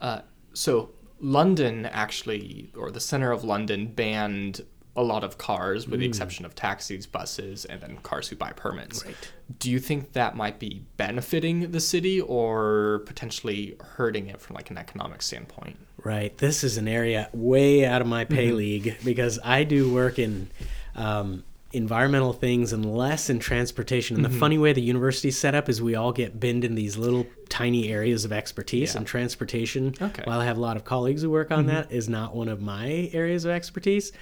uh, 0.00 0.20
so 0.52 0.90
London 1.18 1.86
actually, 1.86 2.70
or 2.76 2.90
the 2.90 3.00
center 3.00 3.32
of 3.32 3.42
London, 3.42 3.86
banned 3.86 4.60
a 4.96 5.02
lot 5.02 5.24
of 5.24 5.38
cars, 5.38 5.88
with 5.88 6.00
the 6.00 6.06
hmm. 6.06 6.10
exception 6.10 6.44
of 6.44 6.54
taxis, 6.54 7.06
buses, 7.06 7.64
and 7.64 7.80
then 7.80 7.96
cars 7.98 8.28
who 8.28 8.36
buy 8.36 8.52
permits. 8.52 9.04
Right. 9.04 9.32
Do 9.58 9.70
you 9.70 9.80
think 9.80 10.12
that 10.12 10.36
might 10.36 10.58
be 10.58 10.84
benefiting 10.96 11.72
the 11.72 11.80
city 11.80 12.20
or 12.20 13.02
potentially 13.06 13.76
hurting 13.80 14.28
it 14.28 14.40
from 14.40 14.54
like 14.54 14.70
an 14.70 14.78
economic 14.78 15.22
standpoint? 15.22 15.78
Right. 16.02 16.36
This 16.38 16.62
is 16.62 16.76
an 16.76 16.86
area 16.86 17.28
way 17.32 17.84
out 17.84 18.02
of 18.02 18.06
my 18.06 18.24
mm-hmm. 18.24 18.34
pay 18.34 18.52
league 18.52 18.96
because 19.04 19.38
I 19.42 19.64
do 19.64 19.92
work 19.92 20.18
in 20.18 20.50
um, 20.94 21.42
environmental 21.72 22.32
things 22.32 22.72
and 22.72 22.94
less 22.94 23.28
in 23.28 23.40
transportation. 23.40 24.16
And 24.16 24.24
the 24.24 24.28
mm-hmm. 24.28 24.38
funny 24.38 24.58
way 24.58 24.72
the 24.72 24.80
university's 24.80 25.36
set 25.36 25.54
up 25.54 25.68
is 25.68 25.82
we 25.82 25.96
all 25.96 26.12
get 26.12 26.38
binned 26.38 26.64
in 26.64 26.76
these 26.76 26.96
little 26.96 27.26
tiny 27.48 27.90
areas 27.90 28.24
of 28.24 28.32
expertise, 28.32 28.94
Yeah. 28.94 28.98
and 28.98 29.06
transportation, 29.06 29.94
Okay. 30.00 30.22
while 30.24 30.40
I 30.40 30.44
have 30.44 30.56
a 30.56 30.60
lot 30.60 30.76
of 30.76 30.84
colleagues 30.84 31.22
who 31.22 31.30
work 31.30 31.50
on 31.50 31.60
mm-hmm. 31.60 31.68
that, 31.68 31.92
is 31.92 32.08
not 32.08 32.34
one 32.34 32.48
of 32.48 32.60
my 32.60 33.10
areas 33.12 33.44
of 33.44 33.50
expertise. 33.50 34.12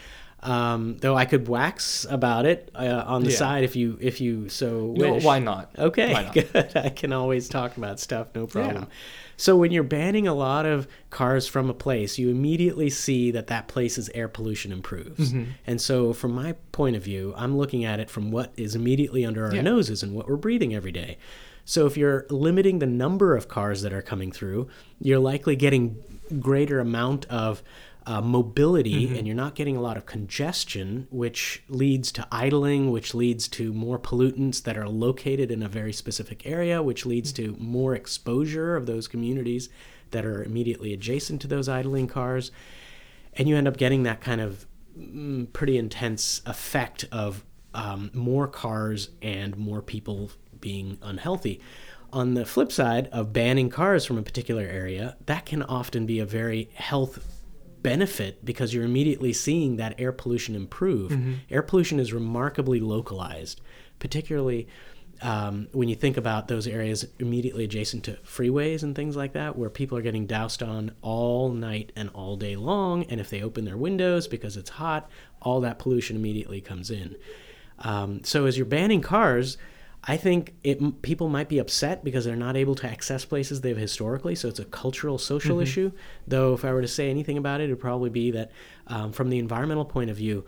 Um, 0.45 0.97
though 0.99 1.15
I 1.17 1.25
could 1.25 1.47
wax 1.47 2.05
about 2.11 2.47
it 2.47 2.69
uh, 2.75 3.05
on 3.07 3.23
the 3.23 3.31
Yeah. 3.31 3.37
side 3.37 3.65
if 3.65 3.77
you 3.77 3.97
if 4.01 4.21
you 4.21 4.49
so 4.49 4.93
No, 4.97 5.21
why 5.21 5.39
not? 5.39 5.71
Okay, 5.79 6.13
Why 6.13 6.23
not? 6.25 6.35
good. 6.53 6.73
I 6.77 6.89
can 6.89 7.13
always 7.13 7.49
talk 7.49 7.77
about 7.77 8.01
stuff, 8.01 8.29
no 8.35 8.47
problem. 8.49 8.85
Yeah. 8.85 8.89
So 9.37 9.57
when 9.57 9.71
you're 9.71 9.85
banning 9.85 10.27
a 10.27 10.35
lot 10.35 10.67
of 10.67 10.89
cars 11.11 11.47
from 11.47 11.71
a 11.71 11.75
place, 11.75 12.19
you 12.19 12.29
immediately 12.29 12.91
see 12.91 13.31
that 13.33 13.47
that 13.49 13.69
place's 13.69 14.11
air 14.15 14.29
pollution 14.29 14.73
improves. 14.73 15.33
Mm-hmm. 15.33 15.51
And 15.67 15.81
so 15.81 16.13
from 16.13 16.33
my 16.33 16.53
point 16.73 16.97
of 16.97 17.03
view, 17.05 17.35
I'm 17.37 17.57
looking 17.57 17.85
at 17.85 18.01
it 18.01 18.11
from 18.11 18.31
what 18.33 18.53
is 18.57 18.75
immediately 18.75 19.25
under 19.25 19.47
our 19.47 19.55
Yeah. 19.55 19.63
noses 19.63 20.03
and 20.03 20.13
what 20.15 20.29
we're 20.29 20.37
breathing 20.37 20.75
every 20.75 20.93
day. 20.93 21.19
So 21.65 21.87
if 21.87 21.97
you're 21.97 22.27
limiting 22.31 22.81
the 22.81 22.87
number 22.87 23.37
of 23.37 23.47
cars 23.49 23.83
that 23.83 23.93
are 23.93 24.03
coming 24.03 24.33
through, 24.33 24.69
you're 25.01 25.21
likely 25.21 25.55
getting 25.55 25.97
greater 26.41 26.81
amount 26.81 27.25
of 27.27 27.63
uh, 28.07 28.21
mobility 28.21 29.07
Mm-hmm. 29.07 29.17
and 29.17 29.27
you're 29.27 29.37
not 29.37 29.55
getting 29.55 29.77
a 29.77 29.81
lot 29.81 29.97
of 29.97 30.07
congestion, 30.07 31.07
which 31.11 31.63
leads 31.69 32.13
to 32.13 32.27
idling, 32.31 32.91
which 32.91 33.15
leads 33.15 33.49
to 33.49 33.73
more 33.73 33.99
pollutants 33.99 34.63
that 34.63 34.77
are 34.77 34.89
located 34.89 35.51
in 35.51 35.63
a 35.63 35.69
very 35.69 35.93
specific 35.93 36.47
area, 36.47 36.83
which 36.83 37.07
leads 37.07 37.33
to 37.33 37.57
more 37.59 37.95
exposure 37.95 38.77
of 38.77 38.87
those 38.87 39.09
communities 39.09 39.69
that 40.11 40.25
are 40.25 40.43
immediately 40.43 40.93
adjacent 40.93 41.41
to 41.41 41.49
those 41.49 41.69
idling 41.69 42.07
cars. 42.07 42.51
And 43.35 43.49
you 43.49 43.57
end 43.57 43.67
up 43.69 43.77
getting 43.77 44.03
that 44.03 44.21
kind 44.21 44.41
of 44.41 44.67
mm, 44.99 45.51
pretty 45.53 45.79
intense 45.79 46.43
effect 46.45 47.07
of 47.11 47.45
um, 47.75 48.11
more 48.13 48.47
cars 48.47 49.09
and 49.23 49.57
more 49.57 49.81
people 49.81 50.31
being 50.61 50.99
unhealthy. 51.03 51.61
On 52.13 52.35
the 52.35 52.45
flip 52.45 52.71
side 52.71 53.09
of 53.09 53.33
banning 53.33 53.71
cars 53.71 54.05
from 54.05 54.19
a 54.19 54.23
particular 54.23 54.65
area, 54.65 55.17
that 55.25 55.47
can 55.47 55.63
often 55.63 56.05
be 56.05 56.19
a 56.19 56.27
very 56.27 56.69
health 56.75 57.32
benefit 57.83 58.45
because 58.45 58.73
you're 58.73 58.85
immediately 58.85 59.33
seeing 59.33 59.77
that 59.77 59.95
air 59.99 60.13
pollution 60.13 60.55
improve. 60.55 61.13
Air 61.51 61.63
pollution 61.63 61.99
is 62.01 62.13
remarkably 62.13 62.81
localized, 62.81 63.61
particularly 63.99 64.69
um, 65.21 65.69
when 65.73 65.89
you 65.89 65.95
think 65.95 66.17
about 66.17 66.49
those 66.49 66.67
areas 66.67 67.07
immediately 67.19 67.65
adjacent 67.65 68.05
to 68.05 68.13
freeways 68.25 68.83
and 68.83 68.95
things 68.97 69.17
like 69.17 69.35
that, 69.35 69.57
where 69.57 69.71
people 69.71 69.97
are 69.97 70.03
getting 70.03 70.27
doused 70.27 70.63
on 70.63 70.93
all 71.01 71.51
night 71.51 71.93
and 71.95 72.11
all 72.13 72.37
day 72.37 72.57
long. 72.57 73.05
And 73.05 73.21
if 73.21 73.31
they 73.31 73.43
open 73.43 73.65
their 73.65 73.77
windows 73.77 74.27
because 74.27 74.57
it's 74.57 74.71
hot, 74.71 75.09
all 75.41 75.61
that 75.61 75.79
pollution 75.79 76.17
immediately 76.17 76.61
comes 76.61 76.91
in. 76.91 77.17
Um, 77.79 78.25
so 78.25 78.47
as 78.47 78.57
you're 78.57 78.67
banning 78.67 79.01
cars, 79.01 79.59
I 80.05 80.17
think 80.17 80.55
it 80.65 81.03
people 81.03 81.29
might 81.29 81.49
be 81.49 81.59
upset 81.59 82.03
because 82.03 82.25
they're 82.25 82.35
not 82.35 82.57
able 82.57 82.75
to 82.77 82.91
access 82.91 83.25
places 83.25 83.61
they've 83.61 83.77
historically. 83.77 84.35
So 84.35 84.49
it's 84.49 84.59
a 84.59 84.65
cultural, 84.65 85.17
social 85.17 85.61
issue. 85.61 85.93
Though, 86.27 86.55
if 86.55 86.65
I 86.65 86.73
were 86.73 86.83
to 86.83 86.89
say 86.89 87.09
anything 87.09 87.39
about 87.39 87.61
it, 87.61 87.65
it'd 87.65 87.79
probably 87.79 88.11
be 88.11 88.33
that 88.33 88.51
um, 88.89 89.13
from 89.13 89.31
the 89.31 89.39
environmental 89.39 89.85
point 89.85 90.11
of 90.11 90.17
view, 90.17 90.45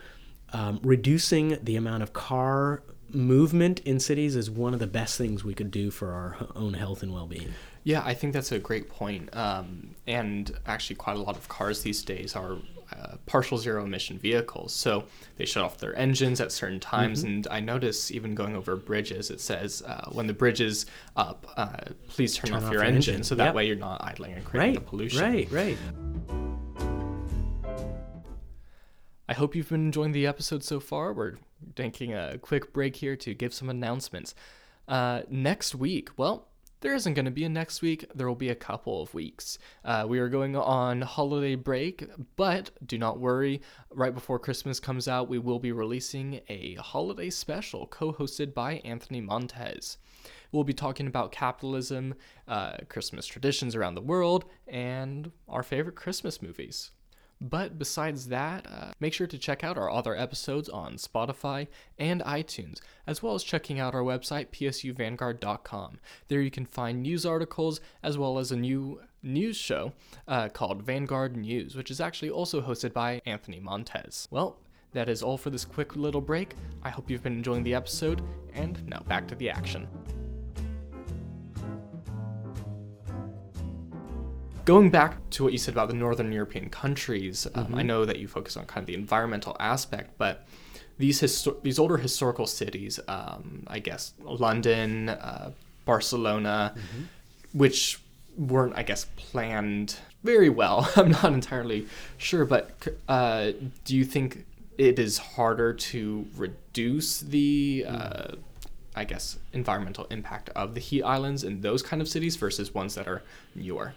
um, 0.53 0.81
reducing 0.83 1.59
the 1.63 1.77
amount 1.77 2.03
of 2.03 2.13
car 2.13 2.83
movement 3.11 3.79
in 3.81 4.01
cities 4.01 4.35
is 4.35 4.51
one 4.51 4.75
of 4.75 4.81
the 4.81 4.87
best 4.89 5.17
things 5.17 5.45
we 5.45 5.55
could 5.55 5.71
do 5.71 5.91
for 5.91 6.13
our 6.13 6.49
own 6.57 6.75
health 6.75 7.03
and 7.03 7.13
well-being. 7.13 7.55
Yeah, 7.85 8.03
I 8.05 8.15
think 8.15 8.33
that's 8.33 8.51
a 8.51 8.59
great 8.59 8.89
point. 8.89 9.35
Um, 9.37 9.95
and 10.07 10.51
actually, 10.67 10.97
quite 10.97 11.17
a 11.17 11.21
lot 11.21 11.37
of 11.37 11.49
cars 11.49 11.83
these 11.83 12.03
days 12.03 12.35
are 12.35 12.57
uh, 12.93 13.17
partial 13.27 13.59
zero 13.59 13.85
emission 13.85 14.19
vehicles. 14.19 14.73
So 14.73 15.05
they 15.37 15.45
shut 15.47 15.63
off 15.63 15.79
their 15.79 15.97
engines 15.99 16.41
at 16.41 16.53
certain 16.53 16.81
times. 16.81 17.21
Mm-hmm. 17.25 17.33
And 17.35 17.49
I 17.51 17.61
notice 17.61 18.11
even 18.11 18.35
going 18.35 18.55
over 18.57 18.77
bridges, 18.77 19.31
it 19.31 19.41
says 19.41 19.83
uh, 19.87 20.09
when 20.11 20.27
the 20.27 20.33
bridge 20.35 20.61
is 20.61 20.87
up, 21.17 21.47
uh, 21.57 21.77
please 22.09 22.35
turn, 22.37 22.53
off, 22.53 22.71
your 22.73 22.83
engine. 22.83 23.23
So 23.23 23.35
that 23.37 23.47
Yep. 23.47 23.55
way 23.55 23.67
you're 23.67 23.77
not 23.77 24.03
idling 24.05 24.33
and 24.35 24.45
creating 24.45 24.75
Right, 24.75 24.85
the 24.85 24.89
pollution. 24.89 25.21
right, 25.21 25.51
right. 25.51 25.79
I 29.29 29.33
hope 29.33 29.55
you've 29.55 29.71
been 29.71 29.87
enjoying 29.87 30.13
the 30.13 30.27
episode 30.27 30.63
so 30.63 30.81
far. 30.81 31.13
We're 31.13 31.37
taking 31.77 32.13
a 32.13 32.37
quick 32.39 32.73
break 32.73 32.97
here 32.97 33.17
to 33.17 33.33
give 33.35 33.55
some 33.55 33.71
announcements. 33.71 34.35
Uh, 34.87 35.23
next 35.31 35.75
week, 35.75 36.11
well, 36.19 36.49
there 36.85 36.95
isn't 36.95 37.15
going 37.15 37.25
to 37.25 37.31
be 37.31 37.45
a 37.45 37.49
next 37.49 37.81
week. 37.81 38.05
There 38.15 38.29
will 38.29 38.35
be 38.35 38.51
a 38.51 38.55
couple 38.55 39.01
of 39.01 39.15
weeks. 39.15 39.59
Uh, 39.87 40.05
we 40.07 40.19
are 40.19 40.29
going 40.29 40.55
on 40.55 41.01
holiday 41.01 41.55
break, 41.55 42.05
but 42.37 42.73
do 42.87 42.99
not 42.99 43.19
worry. 43.19 43.63
Right 43.91 44.15
before 44.15 44.39
Christmas 44.39 44.81
comes 44.81 45.09
out, 45.09 45.27
we 45.27 45.39
will 45.39 45.59
be 45.59 45.73
releasing 45.73 46.43
a 46.51 46.75
holiday 46.75 47.31
special 47.31 47.87
co 47.87 48.13
hosted 48.13 48.53
by 48.53 48.83
Anthony 48.85 49.23
Montez. 49.23 49.97
We'll 50.53 50.63
be 50.63 50.75
talking 50.75 51.07
about 51.07 51.33
capitalism, 51.33 52.17
uh, 52.47 52.77
Christmas 52.91 53.27
traditions 53.27 53.75
around 53.75 53.95
the 53.95 54.03
world, 54.03 54.45
and 54.69 55.33
our 55.49 55.63
favorite 55.63 55.97
Christmas 55.97 56.43
movies. 56.43 56.91
But 57.41 57.79
besides 57.79 58.29
that, 58.29 58.67
uh, 58.67 58.93
make 59.01 59.13
sure 59.13 59.27
to 59.27 59.39
check 59.39 59.63
out 59.63 59.77
our 59.77 59.91
other 59.91 60.17
episodes 60.17 60.69
on 60.69 60.95
Spotify 60.95 61.69
and 61.99 62.23
iTunes, 62.23 62.81
as 63.07 63.23
well 63.23 63.35
as 63.35 63.43
checking 63.43 63.79
out 63.79 63.95
our 63.95 64.03
website, 64.03 64.49
psuvanguard.com. 64.51 65.99
There 66.29 66.41
you 66.41 66.51
can 66.51 66.67
find 66.67 67.03
news 67.03 67.27
articles 67.27 67.81
as 68.03 68.17
well 68.17 68.39
as 68.39 68.51
a 68.51 68.57
new 68.57 69.01
news 69.23 69.57
show 69.57 69.93
uh, 70.29 70.49
called 70.49 70.83
Vanguard 70.83 71.37
News, 71.37 71.77
which 71.77 71.91
is 71.91 72.01
actually 72.01 72.31
also 72.31 72.63
hosted 72.63 72.93
by 72.93 73.21
Anthony 73.27 73.61
Montez. 73.61 74.29
Well, 74.31 74.59
that 74.93 75.09
is 75.09 75.23
all 75.23 75.37
for 75.37 75.51
this 75.51 75.65
quick 75.65 75.97
little 75.97 76.21
break. 76.21 76.55
I 76.83 76.91
hope 76.91 77.11
you've 77.11 77.23
been 77.23 77.33
enjoying 77.37 77.65
the 77.65 77.75
episode, 77.75 78.23
and 78.53 78.87
now 78.87 79.01
back 79.01 79.27
to 79.29 79.35
the 79.35 79.51
action. 79.51 79.89
Going 84.65 84.91
back 84.91 85.19
to 85.31 85.45
what 85.45 85.53
you 85.53 85.59
said 85.59 85.75
about 85.75 85.89
the 85.89 85.95
northern 85.95 86.33
European 86.33 86.69
countries, 86.71 87.47
um, 87.55 87.67
mm-hmm. 87.67 87.75
I 87.77 87.83
know 87.83 88.05
that 88.05 88.19
you 88.19 88.29
focus 88.29 88.57
on 88.57 88.67
kind 88.67 88.83
of 88.83 88.87
the 88.87 88.95
environmental 88.95 89.57
aspect, 89.61 90.17
but 90.19 90.47
these 90.99 91.21
histo- 91.21 91.61
these 91.63 91.79
older 91.79 91.97
historical 91.97 92.47
cities, 92.47 93.01
um, 93.09 93.65
I 93.67 93.79
guess 93.79 94.15
London, 94.21 95.09
uh, 95.09 95.51
Barcelona, 95.85 96.75
mm-hmm. 96.77 97.05
which 97.53 98.01
weren't, 98.37 98.77
I 98.77 98.83
guess, 98.83 99.07
planned 99.17 99.97
very 100.23 100.49
well. 100.49 100.91
I'm 100.97 101.11
not 101.11 101.33
entirely 101.33 101.87
sure, 102.17 102.45
but 102.45 102.71
uh, 103.09 103.53
do 103.85 103.97
you 103.97 104.05
think 104.05 104.47
it 104.79 104.99
is 104.99 105.19
harder 105.19 105.73
to 105.73 106.27
reduce 106.37 107.21
the 107.21 107.85
uh, 107.87 108.35
I 108.97 109.05
guess, 109.05 109.39
environmental 109.53 110.07
impact 110.11 110.51
of 110.51 110.75
the 110.75 110.81
heat 110.81 111.03
islands 111.03 111.43
in 111.43 111.63
those 111.63 111.83
kind 111.83 112.01
of 112.01 112.09
cities 112.09 112.37
versus 112.37 112.73
ones 112.73 112.95
that 112.95 113.09
are 113.09 113.23
newer? 113.55 113.95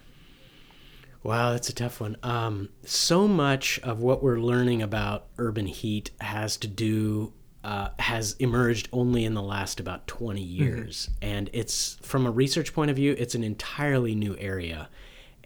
Wow, 1.24 1.52
that's 1.52 1.70
a 1.70 1.74
tough 1.74 2.00
one. 2.00 2.18
Um, 2.24 2.70
so 2.86 3.28
much 3.28 3.80
of 3.80 4.00
what 4.00 4.24
we're 4.24 4.40
learning 4.40 4.82
about 4.82 5.28
urban 5.38 5.66
heat 5.66 6.12
has 6.22 6.58
to 6.58 6.68
do 6.68 7.34
uh, 7.64 7.90
has 8.00 8.34
emerged 8.40 8.88
only 8.94 9.26
in 9.26 9.34
the 9.34 9.42
last 9.42 9.82
about 9.82 10.08
20 10.08 10.42
mm-hmm. 10.42 10.64
years. 10.64 11.10
Mm-hmm. 11.10 11.34
And 11.34 11.50
it's, 11.52 11.98
from 12.02 12.26
a 12.26 12.32
research 12.32 12.74
point 12.74 12.90
of 12.90 12.96
view, 12.96 13.14
it's 13.18 13.36
an 13.36 13.44
entirely 13.44 14.16
new 14.16 14.38
area. 14.40 14.88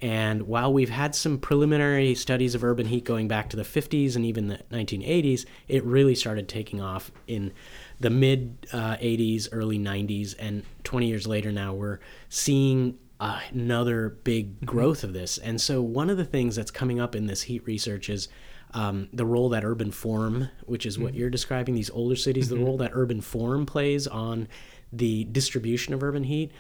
And 0.02 0.44
while 0.44 0.74
we've 0.74 0.90
had 0.90 1.14
some 1.16 1.38
preliminary 1.38 2.16
studies 2.16 2.56
of 2.56 2.64
urban 2.64 2.88
heat 2.88 3.06
going 3.06 3.28
back 3.28 3.50
to 3.52 3.58
the 3.58 3.64
50s 3.64 4.16
and 4.16 4.26
even 4.26 4.48
the 4.48 4.60
1980s, 4.72 5.46
it 5.68 5.84
really 5.84 6.16
started 6.16 6.48
taking 6.48 6.82
off 6.82 7.12
in 7.28 7.54
the 8.00 8.10
mid 8.10 8.68
uh, 8.74 8.98
80s, 8.98 9.48
early 9.52 9.78
90s. 9.78 10.36
And 10.38 10.64
20 10.84 11.08
years 11.08 11.28
later 11.28 11.52
now, 11.52 11.74
we're 11.74 12.00
seeing 12.30 12.98
uh, 13.22 13.40
another 13.52 14.18
big 14.24 14.56
mm-hmm. 14.56 14.66
growth 14.66 15.04
of 15.04 15.14
this. 15.14 15.38
And 15.38 15.62
so, 15.62 15.82
one 15.82 16.10
of 16.10 16.18
the 16.18 16.26
things 16.26 16.56
that's 16.56 16.72
coming 16.72 17.00
up 17.00 17.16
in 17.16 17.28
this 17.28 17.44
heat 17.44 17.66
research 17.66 18.10
is 18.10 18.28
um, 18.74 19.10
the 19.14 19.26
role 19.26 19.50
that 19.50 19.64
urban 19.64 19.92
form, 19.92 20.50
which 20.66 20.88
is 20.88 20.98
what 20.98 21.12
mm-hmm. 21.12 21.20
you're 21.20 21.30
describing, 21.30 21.76
these 21.76 21.92
older 21.92 22.16
cities, 22.16 22.50
the 22.50 22.56
mm-hmm. 22.56 22.66
role 22.66 22.78
that 22.78 22.92
urban 22.94 23.22
form 23.22 23.68
plays 23.68 24.08
on 24.08 24.48
the 24.92 25.26
distribution 25.26 25.94
of 25.94 26.02
urban 26.02 26.24
heat. 26.24 26.52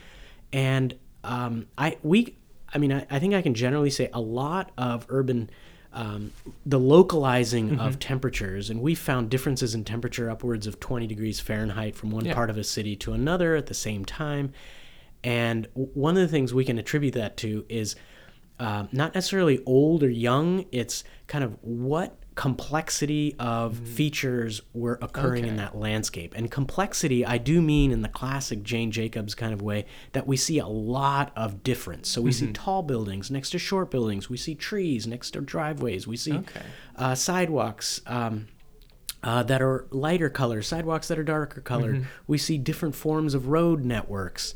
And 0.54 0.94
um, 1.24 1.66
I 1.78 1.98
we 2.04 2.36
I 2.72 2.78
mean 2.78 2.94
I, 2.94 3.08
I, 3.10 3.18
think 3.18 3.34
I 3.34 3.42
can 3.42 3.56
generally 3.56 3.90
say 3.90 4.10
a 4.14 4.22
lot 4.22 4.72
of 4.78 5.06
urban 5.10 5.50
um, 5.94 6.32
the 6.66 6.80
localizing 6.80 7.72
mm-hmm. 7.72 7.82
of 7.82 7.98
temperatures, 7.98 8.70
and 8.70 8.82
we 8.82 8.94
found 8.94 9.30
differences 9.32 9.74
in 9.74 9.84
temperature 9.84 10.30
upwards 10.30 10.68
of 10.68 10.80
20 10.80 11.08
degrees 11.08 11.40
Fahrenheit 11.40 11.96
from 11.96 12.12
one 12.12 12.26
yeah. 12.26 12.34
part 12.34 12.50
of 12.50 12.58
a 12.58 12.64
city 12.64 12.96
to 12.98 13.14
another 13.14 13.56
at 13.56 13.66
the 13.66 13.74
same 13.74 14.06
time. 14.06 14.54
And 15.24 15.68
one 15.74 16.16
of 16.16 16.22
the 16.22 16.28
things 16.28 16.54
we 16.54 16.66
can 16.66 16.78
attribute 16.78 17.14
that 17.14 17.38
to 17.38 17.66
is 17.70 17.96
uh, 18.60 18.86
not 18.92 19.16
necessarily 19.16 19.64
old 19.66 20.04
or 20.04 20.10
young, 20.10 20.66
it's 20.72 21.04
kind 21.28 21.44
of 21.44 21.58
what 21.62 22.18
complexity 22.36 23.36
of 23.40 23.76
mm. 23.76 23.88
features 23.88 24.62
were 24.74 24.98
occurring 25.02 25.44
okay. 25.44 25.50
in 25.50 25.58
that 25.58 25.76
landscape. 25.76 26.34
And 26.36 26.50
complexity, 26.50 27.26
I 27.26 27.38
do 27.38 27.62
mean 27.62 27.92
in 27.92 28.02
the 28.02 28.10
classic 28.10 28.64
Jane 28.64 28.92
Jacobs 28.92 29.36
kind 29.36 29.54
of 29.54 29.62
way, 29.62 29.86
that 30.14 30.28
we 30.28 30.38
see 30.38 30.60
a 30.60 30.68
lot 30.68 31.32
of 31.36 31.64
difference. 31.64 32.10
So 32.10 32.22
we 32.22 32.32
mm-hmm. 32.32 32.48
see 32.48 32.54
tall 32.54 32.84
buildings 32.84 33.30
next 33.30 33.50
to 33.52 33.60
short 33.60 33.92
buildings, 33.92 34.30
we 34.30 34.38
see 34.38 34.56
trees 34.56 35.08
next 35.08 35.32
to 35.32 35.42
driveways, 35.42 36.08
we 36.08 36.18
see 36.18 36.34
okay. 36.34 36.62
uh, 36.96 37.16
sidewalks. 37.16 38.02
Um, 38.06 38.48
uh, 39.24 39.44
that 39.44 39.62
are 39.62 39.86
lighter 39.92 40.32
colors, 40.32 40.68
sidewalks 40.68 41.08
that 41.08 41.20
are 41.20 41.24
darker 41.24 41.62
colored. 41.62 41.98
Mm-hmm. 41.98 42.06
We 42.26 42.40
see 42.40 42.58
different 42.58 42.96
forms 42.96 43.36
of 43.36 43.50
road 43.50 43.86
networks. 43.86 44.56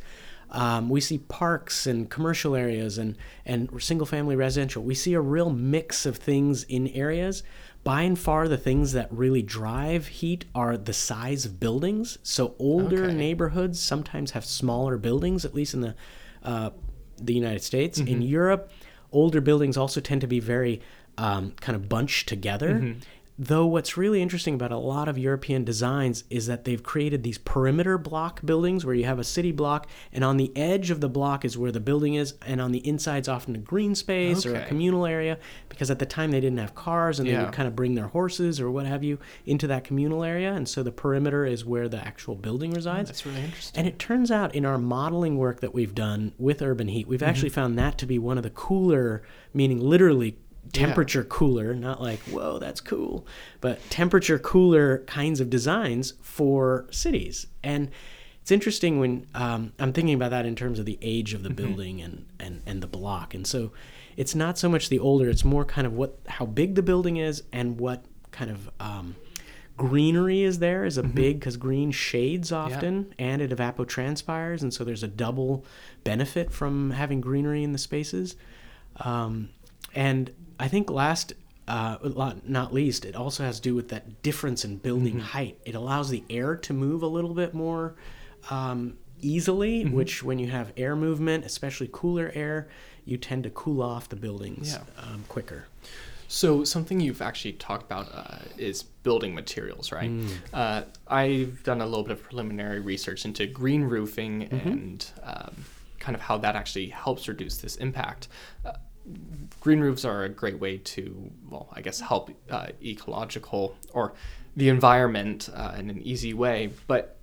Um, 0.56 0.88
we 0.88 1.02
see 1.02 1.18
parks 1.18 1.86
and 1.86 2.10
commercial 2.10 2.56
areas 2.56 2.98
and, 2.98 3.18
and 3.46 3.70
single 3.84 4.08
family 4.08 4.38
residential. 4.38 4.82
We 4.82 4.96
see 4.96 5.14
a 5.14 5.20
real 5.20 5.50
mix 5.50 6.06
of 6.06 6.16
things 6.16 6.64
in 6.64 6.88
areas. 6.88 7.44
By 7.84 8.04
and 8.04 8.18
far, 8.18 8.48
the 8.48 8.58
things 8.58 8.94
that 8.94 9.12
really 9.12 9.42
drive 9.42 10.08
heat 10.08 10.46
are 10.56 10.78
the 10.78 10.94
size 10.94 11.46
of 11.46 11.60
buildings. 11.60 12.18
So, 12.24 12.56
older 12.58 13.06
okay. 13.06 13.14
neighborhoods 13.14 13.82
sometimes 13.82 14.32
have 14.32 14.46
smaller 14.46 14.98
buildings, 14.98 15.44
at 15.44 15.54
least 15.54 15.74
in 15.74 15.82
the, 15.82 15.96
uh, 16.42 16.70
the 17.18 17.34
United 17.34 17.62
States. 17.62 18.00
Mm-hmm. 18.00 18.08
In 18.08 18.22
Europe, 18.22 18.72
older 19.12 19.42
buildings 19.42 19.76
also 19.76 20.00
tend 20.00 20.22
to 20.22 20.28
be 20.28 20.40
very 20.40 20.82
um, 21.18 21.52
kind 21.60 21.76
of 21.76 21.90
bunched 21.90 22.30
together. 22.30 22.76
Mm-hmm. 22.76 23.00
Though 23.38 23.66
what's 23.66 23.98
really 23.98 24.22
interesting 24.22 24.54
about 24.54 24.72
a 24.72 24.78
lot 24.78 25.10
of 25.10 25.18
European 25.18 25.66
designs 25.66 26.24
is 26.30 26.48
that 26.48 26.64
they've 26.64 26.82
created 26.82 27.24
these 27.24 27.38
perimeter 27.38 27.98
block 27.98 28.40
buildings 28.46 28.86
where 28.86 28.96
you 28.96 29.04
have 29.04 29.20
a 29.20 29.26
city 29.26 29.52
block, 29.52 29.88
and 30.14 30.24
on 30.24 30.38
the 30.38 30.56
edge 30.56 30.90
of 30.90 31.02
the 31.02 31.10
block 31.10 31.44
is 31.44 31.58
where 31.58 31.72
the 31.72 31.82
building 31.82 32.14
is, 32.14 32.36
and 32.46 32.62
on 32.62 32.72
the 32.72 32.88
inside 32.88 33.24
is 33.24 33.28
often 33.28 33.54
a 33.54 33.60
green 33.60 33.94
space 33.94 34.46
okay. 34.46 34.56
or 34.56 34.62
a 34.62 34.66
communal 34.66 35.06
area. 35.06 35.38
Because 35.68 35.92
at 35.92 36.00
the 36.00 36.06
time 36.06 36.32
they 36.32 36.40
didn't 36.40 36.60
have 36.60 36.76
cars, 36.76 37.20
and 37.20 37.28
yeah. 37.28 37.40
they 37.40 37.44
would 37.44 37.54
kind 37.54 37.68
of 37.68 37.76
bring 37.76 37.96
their 37.96 38.08
horses 38.08 38.62
or 38.62 38.72
what 38.72 38.86
have 38.86 39.04
you 39.04 39.20
into 39.46 39.68
that 39.68 39.84
communal 39.84 40.24
area, 40.24 40.54
and 40.54 40.70
so 40.70 40.82
the 40.82 40.92
perimeter 40.92 41.46
is 41.46 41.66
where 41.66 41.90
the 41.90 41.98
actual 41.98 42.36
building 42.36 42.72
resides. 42.72 43.10
Oh, 43.10 43.12
that's 43.12 43.26
really 43.26 43.44
interesting. 43.44 43.78
And 43.78 43.86
it 43.86 44.00
turns 44.00 44.32
out 44.32 44.56
in 44.56 44.66
our 44.66 44.78
modeling 44.78 45.38
work 45.38 45.60
that 45.60 45.74
we've 45.74 45.94
done 45.94 46.32
with 46.38 46.62
urban 46.62 46.88
heat, 46.88 47.06
we've 47.06 47.20
mm-hmm. 47.20 47.30
actually 47.30 47.50
found 47.50 47.78
that 47.78 47.98
to 47.98 48.06
be 48.06 48.18
one 48.18 48.38
of 48.38 48.44
the 48.44 48.50
cooler, 48.50 49.24
meaning 49.54 49.82
literally 49.82 50.38
temperature 50.76 51.22
yeah. 51.22 51.28
cooler, 51.30 51.74
not 51.74 52.02
like, 52.02 52.20
whoa, 52.22 52.60
that's 52.60 52.82
cool, 52.82 53.26
but 53.62 53.82
temperature 53.90 54.40
cooler 54.40 55.00
kinds 55.00 55.40
of 55.40 55.50
designs 55.50 56.14
for 56.22 56.86
cities. 56.92 57.48
And 57.64 57.92
it's 58.42 58.52
interesting 58.52 59.00
when 59.00 59.28
um, 59.34 59.74
I'm 59.80 59.94
thinking 59.94 60.14
about 60.14 60.32
that 60.32 60.46
in 60.46 60.56
terms 60.56 60.80
of 60.80 60.86
the 60.86 61.00
age 61.02 61.34
of 61.34 61.44
the 61.44 61.50
mm-hmm. 61.50 61.56
building 61.56 62.02
and, 62.02 62.26
and, 62.40 62.62
and 62.66 62.82
the 62.82 62.88
block. 62.88 63.34
And 63.34 63.46
so 63.48 63.72
it's 64.18 64.36
not 64.36 64.58
so 64.58 64.70
much 64.70 64.90
the 64.90 65.00
older, 65.00 65.30
it's 65.30 65.44
more 65.44 65.66
kind 65.66 65.88
of 65.88 65.94
what 65.94 66.20
how 66.28 66.46
big 66.46 66.76
the 66.76 66.84
building 66.84 67.18
is 67.18 67.44
and 67.52 67.80
what 67.80 68.06
kind 68.32 68.52
of 68.52 68.70
um, 68.80 69.16
greenery 69.78 70.44
is 70.44 70.60
there 70.60 70.86
is 70.86 70.98
a 70.98 71.04
mm-hmm. 71.04 71.12
big 71.12 71.40
because 71.40 71.58
green 71.58 71.92
shades 71.92 72.52
often 72.52 73.08
yeah. 73.18 73.26
and 73.26 73.42
it 73.42 73.52
evapotranspires 73.52 74.62
and 74.62 74.74
so 74.74 74.84
there's 74.84 75.04
a 75.04 75.08
double 75.08 75.66
benefit 76.04 76.52
from 76.52 76.92
having 76.92 77.20
greenery 77.20 77.64
in 77.64 77.74
the 77.74 77.78
spaces 77.78 78.36
um, 79.02 79.50
and 79.96 80.32
I 80.60 80.68
think 80.68 80.92
last, 80.92 81.34
uh, 81.68 81.98
not 82.46 82.74
least, 82.74 83.06
it 83.06 83.16
also 83.16 83.44
has 83.44 83.58
to 83.58 83.62
do 83.62 83.74
with 83.74 83.90
that 83.90 84.22
difference 84.22 84.64
in 84.66 84.78
building 84.78 85.16
mm-hmm. 85.16 85.22
height. 85.22 85.60
It 85.66 85.76
allows 85.76 86.10
the 86.10 86.24
air 86.30 86.56
to 86.58 86.74
move 86.74 87.02
a 87.02 87.08
little 87.08 87.34
bit 87.34 87.54
more 87.54 87.96
um, 88.50 88.98
easily, 89.22 89.84
mm-hmm. 89.84 89.96
which 89.96 90.22
when 90.22 90.38
you 90.38 90.48
have 90.48 90.74
air 90.78 90.96
movement, 90.96 91.46
especially 91.46 91.90
cooler 91.92 92.32
air, 92.36 92.68
you 93.06 93.18
tend 93.18 93.44
to 93.44 93.50
cool 93.52 93.82
off 93.82 94.10
the 94.10 94.16
buildings 94.16 94.74
yeah. 94.74 95.04
um, 95.04 95.24
quicker. 95.28 95.66
So 96.28 96.64
something 96.64 97.00
you've 97.00 97.22
actually 97.22 97.54
talked 97.54 97.84
about 97.84 98.10
uh, 98.14 98.40
is 98.58 98.84
building 98.84 99.36
materials, 99.36 99.92
right? 99.92 100.10
Mm. 100.10 100.30
Uh, 100.52 100.82
I've 101.08 101.64
done 101.64 101.82
a 101.82 101.86
little 101.86 102.04
bit 102.04 102.14
of 102.14 102.24
preliminary 102.24 102.80
research 102.80 103.26
into 103.26 103.46
green 103.46 103.84
roofing 103.84 104.50
mm-hmm. 104.50 104.68
and 104.68 105.12
um, 105.24 105.54
kind 106.00 106.16
of 106.16 106.22
how 106.22 106.38
that 106.40 106.56
actually 106.56 106.88
helps 106.88 107.28
reduce 107.28 107.58
this 107.58 107.76
impact. 107.76 108.28
Uh, 108.66 108.74
green 109.60 109.80
roofs 109.80 110.06
are 110.06 110.24
a 110.24 110.30
great 110.30 110.60
way 110.60 110.78
to, 110.78 111.32
well, 111.50 111.70
I 111.74 111.82
guess, 111.82 112.00
help 112.00 112.32
uh, 112.50 112.68
ecological 112.84 113.76
or 113.94 114.14
the 114.56 114.70
environment 114.70 115.50
uh, 115.54 115.76
in 115.78 115.90
an 115.90 116.02
easy 116.02 116.34
way. 116.34 116.72
But 116.88 117.18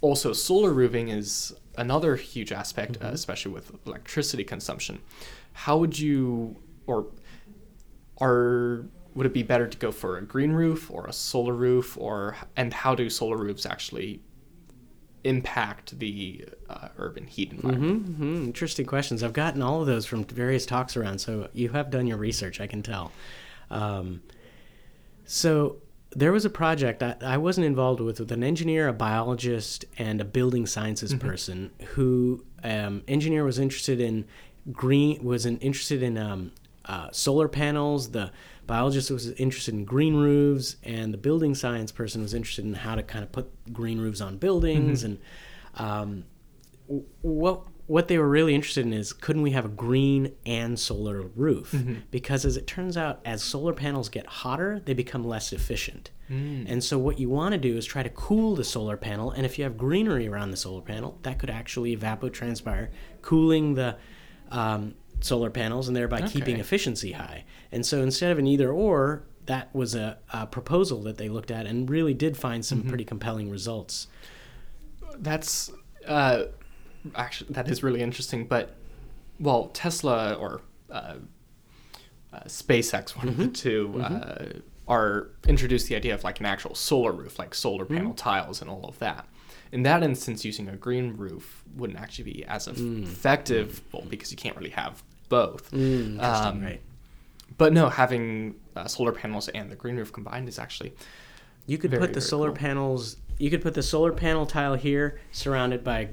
also, 0.00 0.32
solar 0.32 0.72
roofing 0.72 1.08
is 1.08 1.54
another 1.76 2.16
huge 2.16 2.52
aspect, 2.52 2.94
mm-hmm. 2.94 3.06
uh, 3.06 3.10
especially 3.10 3.52
with 3.52 3.72
electricity 3.86 4.44
consumption. 4.44 5.00
How 5.52 5.76
would 5.78 5.98
you, 5.98 6.56
or 6.86 7.06
are 8.20 8.84
would 9.14 9.26
it 9.26 9.34
be 9.34 9.42
better 9.42 9.68
to 9.68 9.78
go 9.78 9.92
for 9.92 10.16
a 10.16 10.22
green 10.22 10.52
roof 10.52 10.90
or 10.90 11.06
a 11.06 11.12
solar 11.12 11.54
roof, 11.54 11.98
or 11.98 12.36
and 12.56 12.72
how 12.72 12.94
do 12.94 13.10
solar 13.10 13.36
roofs 13.36 13.66
actually 13.66 14.20
impact 15.24 15.98
the 15.98 16.44
uh, 16.68 16.88
urban 16.98 17.26
heat 17.26 17.52
environment? 17.52 18.04
Mm-hmm, 18.04 18.24
mm-hmm. 18.24 18.44
Interesting 18.44 18.86
questions. 18.86 19.22
I've 19.22 19.32
gotten 19.32 19.62
all 19.62 19.80
of 19.80 19.86
those 19.86 20.06
from 20.06 20.24
various 20.24 20.66
talks 20.66 20.96
around, 20.96 21.18
so 21.18 21.48
you 21.52 21.70
have 21.70 21.90
done 21.90 22.06
your 22.06 22.18
research, 22.18 22.60
I 22.60 22.66
can 22.66 22.82
tell. 22.82 23.12
Um, 23.70 24.22
so 25.24 25.76
there 26.10 26.32
was 26.32 26.44
a 26.44 26.50
project 26.50 27.02
I, 27.02 27.16
I 27.22 27.38
wasn't 27.38 27.66
involved 27.66 28.00
with 28.00 28.20
with 28.20 28.32
an 28.32 28.44
engineer, 28.44 28.88
a 28.88 28.92
biologist, 28.92 29.84
and 29.98 30.20
a 30.20 30.24
building 30.24 30.66
sciences 30.66 31.12
Mm-hmm. 31.12 31.26
person 31.26 31.70
who 31.90 32.44
um, 32.62 33.02
engineer 33.08 33.44
was 33.44 33.58
interested 33.58 34.00
in 34.00 34.24
green 34.70 35.24
was 35.24 35.46
interested 35.46 36.02
in 36.02 36.18
um, 36.18 36.52
uh, 36.84 37.08
solar 37.12 37.48
panels. 37.48 38.10
The 38.10 38.30
biologist 38.66 39.10
was 39.10 39.30
interested 39.32 39.74
in 39.74 39.84
green 39.84 40.14
roofs, 40.14 40.76
and 40.82 41.12
the 41.12 41.18
building 41.18 41.54
science 41.54 41.92
person 41.92 42.22
was 42.22 42.34
interested 42.34 42.64
in 42.64 42.74
how 42.74 42.94
to 42.94 43.02
kind 43.02 43.24
of 43.24 43.32
put 43.32 43.50
green 43.72 44.00
roofs 44.00 44.20
on 44.20 44.38
buildings. 44.38 45.02
And 45.04 45.18
um, 45.74 46.24
w- 46.86 47.04
what 47.22 47.62
what 47.88 48.06
they 48.08 48.16
were 48.16 48.28
really 48.28 48.54
interested 48.54 48.86
in 48.86 48.92
is 48.92 49.12
couldn't 49.12 49.42
we 49.42 49.50
have 49.50 49.64
a 49.64 49.68
green 49.68 50.32
and 50.46 50.78
solar 50.78 51.22
roof? 51.22 51.74
Because 52.10 52.44
as 52.44 52.56
it 52.56 52.66
turns 52.66 52.96
out, 52.96 53.20
as 53.24 53.42
solar 53.42 53.72
panels 53.74 54.08
get 54.08 54.24
hotter, 54.26 54.80
they 54.84 54.94
become 54.94 55.24
less 55.24 55.52
efficient. 55.52 56.10
And 56.68 56.82
so 56.82 56.96
what 56.96 57.18
you 57.18 57.28
want 57.28 57.52
to 57.52 57.58
do 57.58 57.76
is 57.76 57.84
try 57.84 58.02
to 58.02 58.08
cool 58.08 58.54
the 58.54 58.64
solar 58.64 58.96
panel, 58.96 59.32
and 59.32 59.44
if 59.44 59.58
you 59.58 59.64
have 59.64 59.76
greenery 59.76 60.26
around 60.26 60.50
the 60.50 60.56
solar 60.56 60.80
panel, 60.80 61.18
that 61.22 61.38
could 61.38 61.50
actually 61.50 61.94
evapotranspire, 61.94 62.88
cooling 63.20 63.74
the 63.74 63.96
um, 64.50 64.94
solar 65.22 65.50
panels 65.50 65.88
and 65.88 65.96
thereby 65.96 66.22
keeping 66.22 66.58
efficiency 66.58 67.12
high. 67.12 67.44
And 67.70 67.86
so 67.86 68.02
instead 68.02 68.32
of 68.32 68.38
an 68.38 68.46
either 68.46 68.70
or, 68.70 69.24
that 69.46 69.74
was 69.74 69.94
a, 69.94 70.18
a 70.32 70.46
proposal 70.46 71.02
that 71.02 71.18
they 71.18 71.28
looked 71.28 71.50
at 71.50 71.66
and 71.66 71.88
really 71.88 72.14
did 72.14 72.36
find 72.36 72.64
some 72.64 72.82
pretty 72.82 73.04
compelling 73.04 73.50
results. 73.50 74.06
That's 75.18 75.70
uh, 76.06 76.44
actually 77.14 77.52
that 77.52 77.68
is 77.68 77.82
really 77.82 78.02
interesting. 78.02 78.46
But 78.46 78.76
well, 79.40 79.68
Tesla 79.68 80.34
or 80.34 80.60
uh, 80.90 81.16
uh, 82.32 82.40
SpaceX, 82.46 83.16
one 83.16 83.28
of 83.28 83.36
the 83.36 83.48
2 83.48 84.00
uh, 84.00 84.44
are 84.88 85.30
introduced 85.46 85.88
the 85.88 85.96
idea 85.96 86.14
of 86.14 86.24
like 86.24 86.40
an 86.40 86.46
actual 86.46 86.74
solar 86.74 87.12
roof, 87.12 87.38
like 87.38 87.54
solar 87.54 87.84
panel 87.84 88.14
tiles 88.14 88.60
and 88.60 88.70
all 88.70 88.84
of 88.84 88.98
that. 89.00 89.26
In 89.72 89.82
that 89.84 90.02
instance, 90.02 90.44
using 90.44 90.68
a 90.68 90.76
green 90.76 91.16
roof 91.16 91.64
wouldn't 91.76 91.98
actually 91.98 92.24
be 92.24 92.44
as 92.44 92.68
eff- 92.68 92.78
effective, 92.78 93.80
well, 93.92 94.04
because 94.08 94.30
you 94.30 94.36
can't 94.36 94.56
really 94.56 94.70
have 94.70 95.02
both. 95.38 95.72
Interesting, 95.72 96.20
Um, 96.20 96.62
right? 96.62 96.80
But 97.58 97.72
no, 97.72 97.88
having 97.88 98.54
uh, 98.76 98.86
solar 98.86 99.12
panels 99.12 99.48
and 99.48 99.70
the 99.72 99.76
green 99.82 99.96
roof 99.96 100.12
combined 100.12 100.48
is 100.48 100.58
actually 100.58 100.92
You 101.66 101.78
could 101.78 101.90
Very, 101.92 102.00
put 102.02 102.12
the 102.12 102.20
solar 102.20 102.48
cool. 102.48 102.56
panels. 102.66 103.16
You 103.38 103.48
could 103.52 103.62
put 103.62 103.74
the 103.74 103.82
solar 103.94 104.12
panel 104.12 104.44
tile 104.46 104.74
here, 104.74 105.20
surrounded 105.30 105.82
by 105.84 106.08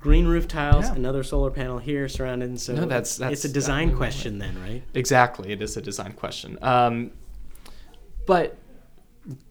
green 0.00 0.26
roof 0.26 0.46
tiles. 0.46 0.84
Yeah. 0.86 0.94
Another 1.02 1.22
solar 1.24 1.50
panel 1.50 1.78
here, 1.78 2.08
surrounded. 2.08 2.48
And 2.48 2.60
so 2.60 2.72
No, 2.74 2.82
that's- 2.86 3.16
that's 3.16 3.32
it's 3.34 3.44
a 3.44 3.52
design 3.60 3.96
question 3.96 4.38
then, 4.38 4.54
right? 4.66 4.82
Exactly, 4.94 5.50
it 5.52 5.60
is 5.60 5.76
a 5.76 5.82
design 5.82 6.12
question. 6.12 6.56
Um, 6.62 7.10
but 8.26 8.56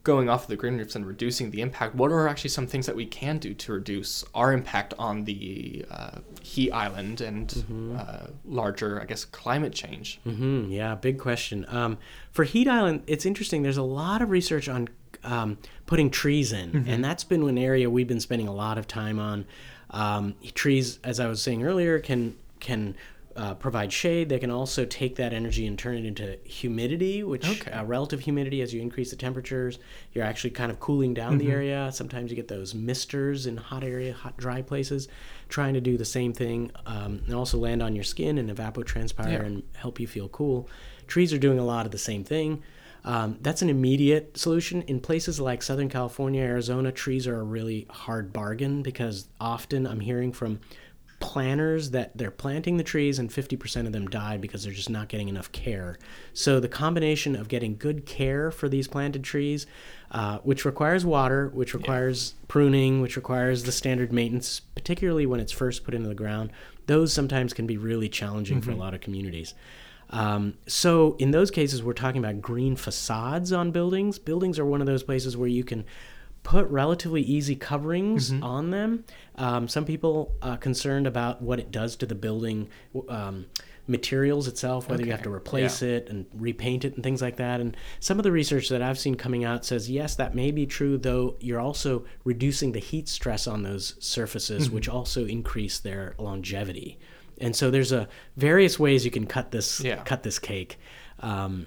going 0.04 0.28
off 0.28 0.42
of 0.44 0.48
the 0.48 0.56
green 0.56 0.78
roofs 0.78 0.96
and 0.96 1.06
reducing 1.06 1.50
the 1.50 1.60
impact, 1.60 1.94
what 1.94 2.10
are 2.10 2.28
actually 2.28 2.50
some 2.50 2.66
things 2.66 2.86
that 2.86 2.96
we 2.96 3.04
can 3.06 3.38
do 3.38 3.52
to 3.54 3.72
reduce 3.72 4.24
our 4.34 4.52
impact 4.52 4.94
on 4.98 5.24
the 5.24 5.84
uh, 5.90 6.18
heat 6.40 6.70
island 6.72 7.20
and 7.20 7.48
Mm-hmm. 7.48 7.96
uh, 7.98 8.26
larger, 8.44 9.00
I 9.00 9.04
guess, 9.04 9.24
climate 9.24 9.72
change? 9.74 10.18
hmm 10.24 10.70
yeah, 10.70 10.94
big 10.94 11.18
question. 11.18 11.66
Um, 11.68 11.98
for 12.32 12.44
Heat 12.44 12.68
Island, 12.68 13.02
it's 13.06 13.26
interesting. 13.26 13.62
There's 13.62 13.76
a 13.76 13.82
lot 13.82 14.22
of 14.22 14.30
research 14.30 14.68
on 14.68 14.88
um, 15.24 15.58
putting 15.86 16.10
trees 16.10 16.52
in, 16.52 16.84
and 16.86 17.04
that's 17.04 17.24
been 17.24 17.42
an 17.48 17.58
area 17.58 17.90
we've 17.90 18.08
been 18.08 18.20
spending 18.20 18.48
a 18.48 18.54
lot 18.54 18.78
of 18.78 18.86
time 18.86 19.18
on. 19.18 19.44
Um, 19.90 20.34
trees, 20.54 20.98
as 21.04 21.20
I 21.20 21.26
was 21.26 21.40
saying 21.42 21.62
earlier, 21.64 21.98
can 22.00 22.34
can 22.60 22.96
uh, 23.36 23.54
provide 23.54 23.92
shade. 23.92 24.28
They 24.28 24.38
can 24.38 24.50
also 24.50 24.84
take 24.84 25.16
that 25.16 25.32
energy 25.32 25.66
and 25.66 25.78
turn 25.78 25.96
it 25.96 26.04
into 26.04 26.38
humidity, 26.44 27.22
which 27.22 27.46
Okay. 27.48 27.70
uh, 27.70 27.84
relative 27.84 28.20
humidity 28.20 28.62
as 28.62 28.72
you 28.74 28.80
increase 28.80 29.10
the 29.10 29.16
temperatures, 29.16 29.78
you're 30.12 30.24
actually 30.24 30.50
kind 30.50 30.70
of 30.72 30.80
cooling 30.80 31.14
down 31.14 31.32
Mm-hmm. 31.32 31.46
the 31.46 31.50
area. 31.52 31.90
Sometimes 31.92 32.30
you 32.30 32.36
get 32.36 32.48
those 32.48 32.74
misters 32.74 33.46
in 33.46 33.56
hot 33.56 33.84
area, 33.84 34.12
hot 34.14 34.36
dry 34.36 34.62
places, 34.62 35.08
trying 35.48 35.74
to 35.74 35.80
do 35.80 35.96
the 35.96 36.04
same 36.04 36.32
thing 36.32 36.70
um, 36.86 37.22
and 37.26 37.34
also 37.34 37.58
land 37.58 37.82
on 37.82 37.94
your 37.94 38.04
skin 38.04 38.38
and 38.38 38.50
evapotranspire 38.50 39.32
Yeah. 39.32 39.42
and 39.42 39.62
help 39.74 40.00
you 40.00 40.06
feel 40.06 40.28
cool. 40.28 40.68
Trees 41.06 41.32
are 41.32 41.38
doing 41.38 41.58
a 41.58 41.64
lot 41.64 41.86
of 41.86 41.92
the 41.92 41.98
same 41.98 42.24
thing. 42.24 42.62
Um, 43.04 43.38
that's 43.40 43.62
an 43.62 43.70
immediate 43.70 44.36
solution. 44.36 44.82
In 44.82 44.98
places 44.98 45.38
like 45.38 45.62
Southern 45.62 45.88
California, 45.88 46.42
Arizona, 46.42 46.90
trees 46.90 47.28
are 47.28 47.38
a 47.38 47.44
really 47.44 47.86
hard 47.88 48.32
bargain 48.32 48.82
because 48.82 49.28
often 49.40 49.86
I'm 49.86 50.00
hearing 50.00 50.32
from 50.32 50.58
planters 51.18 51.90
that 51.90 52.16
they're 52.16 52.30
planting 52.30 52.76
the 52.76 52.84
trees 52.84 53.18
and 53.18 53.30
50% 53.30 53.86
of 53.86 53.92
them 53.92 54.06
die 54.06 54.36
because 54.36 54.64
they're 54.64 54.72
just 54.72 54.90
not 54.90 55.08
getting 55.08 55.28
enough 55.28 55.50
care. 55.52 55.98
So 56.34 56.60
the 56.60 56.68
combination 56.68 57.34
of 57.34 57.48
getting 57.48 57.76
good 57.76 58.04
care 58.04 58.50
for 58.50 58.68
these 58.68 58.86
planted 58.86 59.24
trees, 59.24 59.66
uh, 60.10 60.38
which 60.38 60.64
requires 60.64 61.06
water, 61.06 61.48
which 61.48 61.74
requires 61.74 62.34
pruning, 62.48 63.00
which 63.00 63.16
requires 63.16 63.64
the 63.64 63.72
standard 63.72 64.12
maintenance, 64.12 64.60
particularly 64.60 65.26
when 65.26 65.40
it's 65.40 65.52
first 65.52 65.84
put 65.84 65.94
into 65.94 66.08
the 66.08 66.14
ground, 66.14 66.50
those 66.86 67.12
sometimes 67.12 67.54
can 67.54 67.66
be 67.66 67.78
really 67.78 68.08
challenging 68.08 68.60
for 68.60 68.70
a 68.70 68.76
lot 68.76 68.94
of 68.94 69.00
communities. 69.00 69.54
Um, 70.10 70.54
so 70.66 71.16
in 71.18 71.30
those 71.30 71.50
cases, 71.50 71.82
we're 71.82 71.92
talking 71.92 72.22
about 72.22 72.40
green 72.40 72.76
facades 72.76 73.52
on 73.52 73.70
buildings. 73.70 74.18
Buildings 74.18 74.58
are 74.58 74.64
one 74.64 74.80
of 74.80 74.86
those 74.86 75.02
places 75.02 75.36
where 75.36 75.48
you 75.48 75.64
can 75.64 75.84
put 76.46 76.68
relatively 76.68 77.22
easy 77.22 77.56
coverings 77.56 78.32
on 78.40 78.70
them. 78.70 79.04
Um, 79.34 79.66
some 79.66 79.84
people 79.84 80.32
are 80.40 80.56
concerned 80.56 81.08
about 81.08 81.42
what 81.42 81.58
it 81.58 81.72
does 81.72 81.96
to 81.96 82.06
the 82.06 82.14
building 82.14 82.68
um, 83.08 83.46
materials 83.88 84.46
itself, 84.46 84.88
whether 84.88 85.04
you 85.04 85.10
have 85.10 85.22
to 85.24 85.32
replace 85.32 85.82
it 85.82 86.08
and 86.08 86.24
repaint 86.32 86.84
it 86.84 86.94
and 86.94 87.02
things 87.02 87.20
like 87.20 87.34
that. 87.38 87.60
And 87.60 87.76
some 87.98 88.20
of 88.20 88.22
the 88.22 88.30
research 88.30 88.68
that 88.68 88.80
I've 88.80 88.96
seen 88.98 89.16
coming 89.16 89.42
out 89.44 89.64
says 89.64 89.90
yes, 89.90 90.14
that 90.16 90.36
may 90.36 90.52
be 90.52 90.66
true, 90.66 90.96
though 90.98 91.34
you're 91.40 91.58
also 91.58 92.04
reducing 92.22 92.70
the 92.70 92.78
heat 92.78 93.08
stress 93.08 93.48
on 93.48 93.64
those 93.64 93.96
surfaces, 93.98 94.70
which 94.70 94.88
also 94.88 95.26
increase 95.26 95.80
their 95.80 96.14
longevity. 96.16 96.96
And 97.40 97.56
so 97.56 97.72
there's 97.72 97.90
a 97.90 98.08
various 98.36 98.78
ways 98.78 99.04
you 99.04 99.10
can 99.10 99.26
cut 99.26 99.50
this 99.50 99.80
Yeah. 99.80 100.02
cut 100.04 100.22
this 100.22 100.38
cake. 100.38 100.78
Um, 101.18 101.66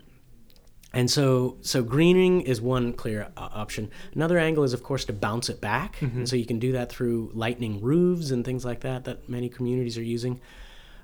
and 0.93 1.09
so, 1.09 1.57
so 1.61 1.83
greening 1.83 2.41
is 2.41 2.59
one 2.61 2.93
clear 2.93 3.29
uh, 3.37 3.49
option. 3.53 3.91
Another 4.15 4.37
angle 4.39 4.63
is, 4.63 4.73
of 4.73 4.81
course, 4.81 5.05
to 5.05 5.13
bounce 5.13 5.47
it 5.49 5.61
back. 5.61 6.01
And 6.01 6.27
so 6.27 6.35
you 6.35 6.45
can 6.45 6.57
do 6.59 6.71
that 6.71 6.89
through 6.89 7.31
lightning 7.33 7.79
roofs 7.81 8.31
and 8.31 8.43
things 8.43 8.65
like 8.65 8.81
that 8.81 9.03
that 9.05 9.29
many 9.29 9.49
communities 9.49 9.97
are 9.97 10.03
using. 10.03 10.41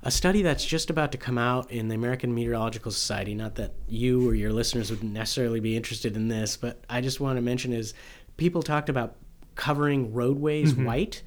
A 0.03 0.11
study 0.11 0.41
that's 0.43 0.65
just 0.65 0.89
about 0.89 1.11
to 1.13 1.17
come 1.17 1.37
out 1.37 1.71
in 1.71 1.87
the 1.87 1.95
American 1.95 2.33
Meteorological 2.33 2.91
Society, 2.91 3.33
not 3.33 3.55
that 3.55 3.73
you 3.87 4.27
or 4.29 4.35
your 4.35 4.51
listeners 4.53 4.89
would 4.91 5.03
necessarily 5.03 5.59
be 5.59 5.75
interested 5.75 6.15
in 6.15 6.27
this, 6.27 6.57
but 6.57 6.83
I 6.89 7.01
just 7.01 7.19
want 7.19 7.37
to 7.37 7.41
mention 7.41 7.73
is 7.73 7.93
people 8.37 8.61
talked 8.63 8.89
about 8.89 9.15
covering 9.55 10.13
roadways 10.13 10.73
white. 10.75 11.21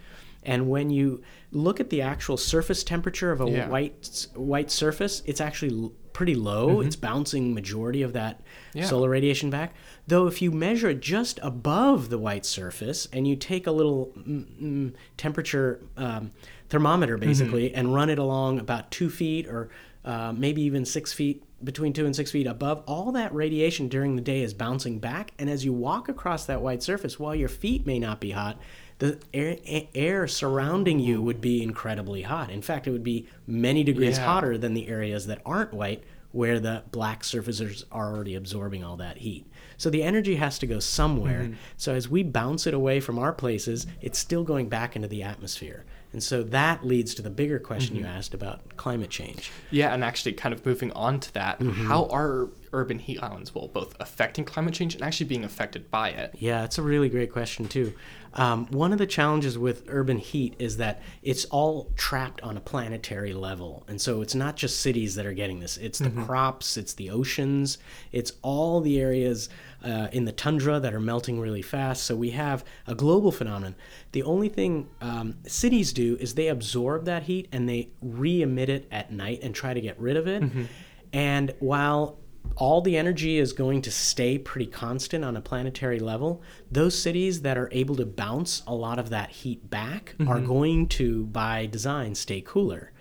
And 0.44 0.68
when 0.68 0.90
you 0.90 1.22
look 1.50 1.80
at 1.80 1.90
the 1.90 2.02
actual 2.02 2.36
surface 2.36 2.84
temperature 2.84 3.32
of 3.32 3.40
a 3.40 3.50
Yeah. 3.50 3.68
white 3.68 4.26
white 4.34 4.70
surface, 4.70 5.22
it's 5.26 5.40
actually 5.40 5.90
pretty 6.18 6.34
low. 6.34 6.80
It's 6.80 6.96
bouncing 6.96 7.54
majority 7.54 8.02
of 8.02 8.12
that 8.14 8.40
Yeah. 8.74 8.86
solar 8.86 9.08
radiation 9.08 9.50
back. 9.50 9.72
Though 10.08 10.26
if 10.26 10.42
you 10.42 10.50
measure 10.50 10.90
it 10.90 10.98
just 11.00 11.38
above 11.44 12.10
the 12.10 12.18
white 12.18 12.44
surface 12.44 13.06
and 13.12 13.28
you 13.28 13.36
take 13.36 13.68
a 13.68 13.70
little 13.70 14.10
mm, 14.18 14.44
mm, 14.60 14.92
temperature 15.16 15.78
um, 15.96 16.32
thermometer 16.70 17.18
basically 17.18 17.72
and 17.72 17.94
run 17.94 18.10
it 18.10 18.18
along 18.18 18.58
about 18.58 18.90
two 18.90 19.08
feet 19.08 19.46
or 19.46 19.68
uh, 20.04 20.32
maybe 20.36 20.60
even 20.62 20.84
six 20.84 21.12
feet 21.12 21.44
between 21.62 21.92
two 21.92 22.04
and 22.04 22.16
six 22.16 22.32
feet 22.32 22.48
above, 22.48 22.82
all 22.88 23.12
that 23.12 23.32
radiation 23.32 23.86
during 23.86 24.16
the 24.16 24.22
day 24.22 24.42
is 24.42 24.52
bouncing 24.52 24.98
back. 24.98 25.32
And 25.38 25.48
as 25.48 25.64
you 25.64 25.72
walk 25.72 26.08
across 26.08 26.46
that 26.46 26.60
white 26.60 26.82
surface, 26.82 27.20
while 27.20 27.34
your 27.34 27.48
feet 27.48 27.86
may 27.86 28.00
not 28.00 28.20
be 28.20 28.32
hot, 28.32 28.58
the 28.98 29.18
air, 29.32 29.56
air 29.94 30.26
surrounding 30.26 30.98
you 30.98 31.22
would 31.22 31.40
be 31.40 31.62
incredibly 31.62 32.22
hot. 32.22 32.50
In 32.50 32.62
fact, 32.62 32.86
it 32.86 32.90
would 32.90 33.04
be 33.04 33.26
many 33.46 33.84
degrees 33.84 34.18
Yeah. 34.18 34.24
hotter 34.26 34.58
than 34.58 34.74
the 34.74 34.88
areas 34.88 35.26
that 35.26 35.40
aren't 35.46 35.72
white, 35.72 36.02
where 36.32 36.60
the 36.60 36.82
black 36.92 37.24
surfaces 37.24 37.84
are 37.90 38.12
already 38.14 38.34
absorbing 38.34 38.84
all 38.84 38.96
that 38.98 39.18
heat. 39.18 39.46
So 39.78 39.88
the 39.88 40.02
energy 40.02 40.36
has 40.36 40.58
to 40.58 40.66
go 40.66 40.78
somewhere. 40.80 41.42
Mm-hmm. 41.44 41.54
So 41.76 41.94
as 41.94 42.08
we 42.08 42.22
bounce 42.22 42.66
it 42.66 42.74
away 42.74 43.00
from 43.00 43.18
our 43.18 43.32
places, 43.32 43.86
it's 44.02 44.18
still 44.18 44.44
going 44.44 44.68
back 44.68 44.94
into 44.96 45.08
the 45.08 45.22
atmosphere. 45.22 45.84
And 46.12 46.22
so 46.22 46.42
that 46.42 46.86
leads 46.86 47.14
to 47.16 47.22
the 47.22 47.30
bigger 47.30 47.58
question 47.58 47.96
Mm-hmm. 47.96 48.04
you 48.04 48.10
asked 48.10 48.34
about 48.34 48.76
climate 48.76 49.10
change. 49.10 49.50
Yeah, 49.70 49.92
and 49.94 50.02
actually, 50.02 50.32
kind 50.32 50.52
of 50.54 50.64
moving 50.66 50.90
on 50.92 51.20
to 51.20 51.32
that, 51.34 51.60
Mm-hmm. 51.60 51.86
how 51.86 52.06
are 52.06 52.48
urban 52.72 52.98
heat 52.98 53.22
islands, 53.22 53.54
well, 53.54 53.68
both 53.68 53.94
affecting 54.00 54.44
climate 54.44 54.74
change 54.74 54.94
and 54.94 55.02
actually 55.02 55.26
being 55.26 55.44
affected 55.44 55.90
by 55.90 56.10
it? 56.10 56.34
Yeah, 56.38 56.64
it's 56.64 56.76
a 56.78 56.82
really 56.82 57.08
great 57.08 57.32
question, 57.32 57.68
too. 57.68 57.94
Um, 58.34 58.66
one 58.66 58.92
of 58.92 58.98
the 58.98 59.06
challenges 59.06 59.58
with 59.58 59.84
urban 59.88 60.18
heat 60.18 60.54
is 60.58 60.76
that 60.76 61.02
it's 61.22 61.44
all 61.46 61.90
trapped 61.96 62.40
on 62.42 62.56
a 62.56 62.60
planetary 62.60 63.32
level. 63.32 63.84
And 63.88 64.00
so 64.00 64.22
it's 64.22 64.34
not 64.34 64.56
just 64.56 64.80
cities 64.80 65.14
that 65.14 65.26
are 65.26 65.32
getting 65.32 65.60
this, 65.60 65.76
it's 65.76 65.98
the 65.98 66.10
mm-hmm. 66.10 66.24
crops, 66.24 66.76
it's 66.76 66.94
the 66.94 67.10
oceans, 67.10 67.78
it's 68.12 68.32
all 68.42 68.80
the 68.80 69.00
areas 69.00 69.48
uh, 69.84 70.08
in 70.12 70.24
the 70.24 70.32
tundra 70.32 70.80
that 70.80 70.94
are 70.94 71.00
melting 71.00 71.40
really 71.40 71.62
fast. 71.62 72.04
So 72.04 72.16
we 72.16 72.30
have 72.30 72.64
a 72.86 72.94
global 72.94 73.32
phenomenon. 73.32 73.74
The 74.12 74.22
only 74.22 74.48
thing 74.48 74.88
um, 75.00 75.36
cities 75.46 75.92
do 75.92 76.16
is 76.20 76.34
they 76.34 76.48
absorb 76.48 77.04
that 77.06 77.24
heat 77.24 77.48
and 77.52 77.68
they 77.68 77.90
re 78.02 78.42
emit 78.42 78.68
it 78.68 78.88
at 78.90 79.12
night 79.12 79.40
and 79.42 79.54
try 79.54 79.74
to 79.74 79.80
get 79.80 79.98
rid 79.98 80.16
of 80.16 80.26
it. 80.26 80.42
Mm-hmm. 80.42 80.64
And 81.12 81.54
while 81.58 82.18
all 82.56 82.80
the 82.80 82.96
energy 82.96 83.38
is 83.38 83.52
going 83.52 83.82
to 83.82 83.90
stay 83.90 84.36
pretty 84.36 84.66
constant 84.66 85.24
on 85.24 85.36
a 85.36 85.40
planetary 85.40 86.00
level. 86.00 86.42
Those 86.70 87.00
cities 87.00 87.42
that 87.42 87.56
are 87.56 87.68
able 87.72 87.94
to 87.96 88.06
bounce 88.06 88.62
a 88.66 88.74
lot 88.74 88.98
of 88.98 89.10
that 89.10 89.30
heat 89.30 89.70
back 89.70 90.16
mm-hmm. 90.18 90.28
are 90.28 90.40
going 90.40 90.88
to, 90.88 91.26
by 91.26 91.66
design, 91.66 92.14
stay 92.14 92.40
cooler. 92.40 92.92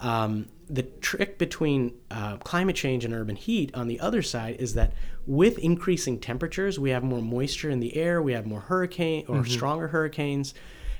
Um, 0.00 0.48
the 0.68 0.82
trick 0.82 1.38
between 1.38 1.94
uh, 2.10 2.38
climate 2.38 2.76
change 2.76 3.04
and 3.04 3.12
urban 3.12 3.36
heat 3.36 3.74
on 3.74 3.88
the 3.88 4.00
other 4.00 4.22
side 4.22 4.56
is 4.58 4.74
that 4.74 4.94
with 5.26 5.58
increasing 5.58 6.18
temperatures, 6.18 6.78
we 6.78 6.90
have 6.90 7.04
more 7.04 7.20
moisture 7.20 7.70
in 7.70 7.80
the 7.80 7.96
air, 7.96 8.22
we 8.22 8.32
have 8.32 8.46
more 8.46 8.60
hurricane 8.60 9.24
or 9.28 9.36
mm-hmm. 9.36 9.52
stronger 9.52 9.88
hurricanes, 9.88 10.54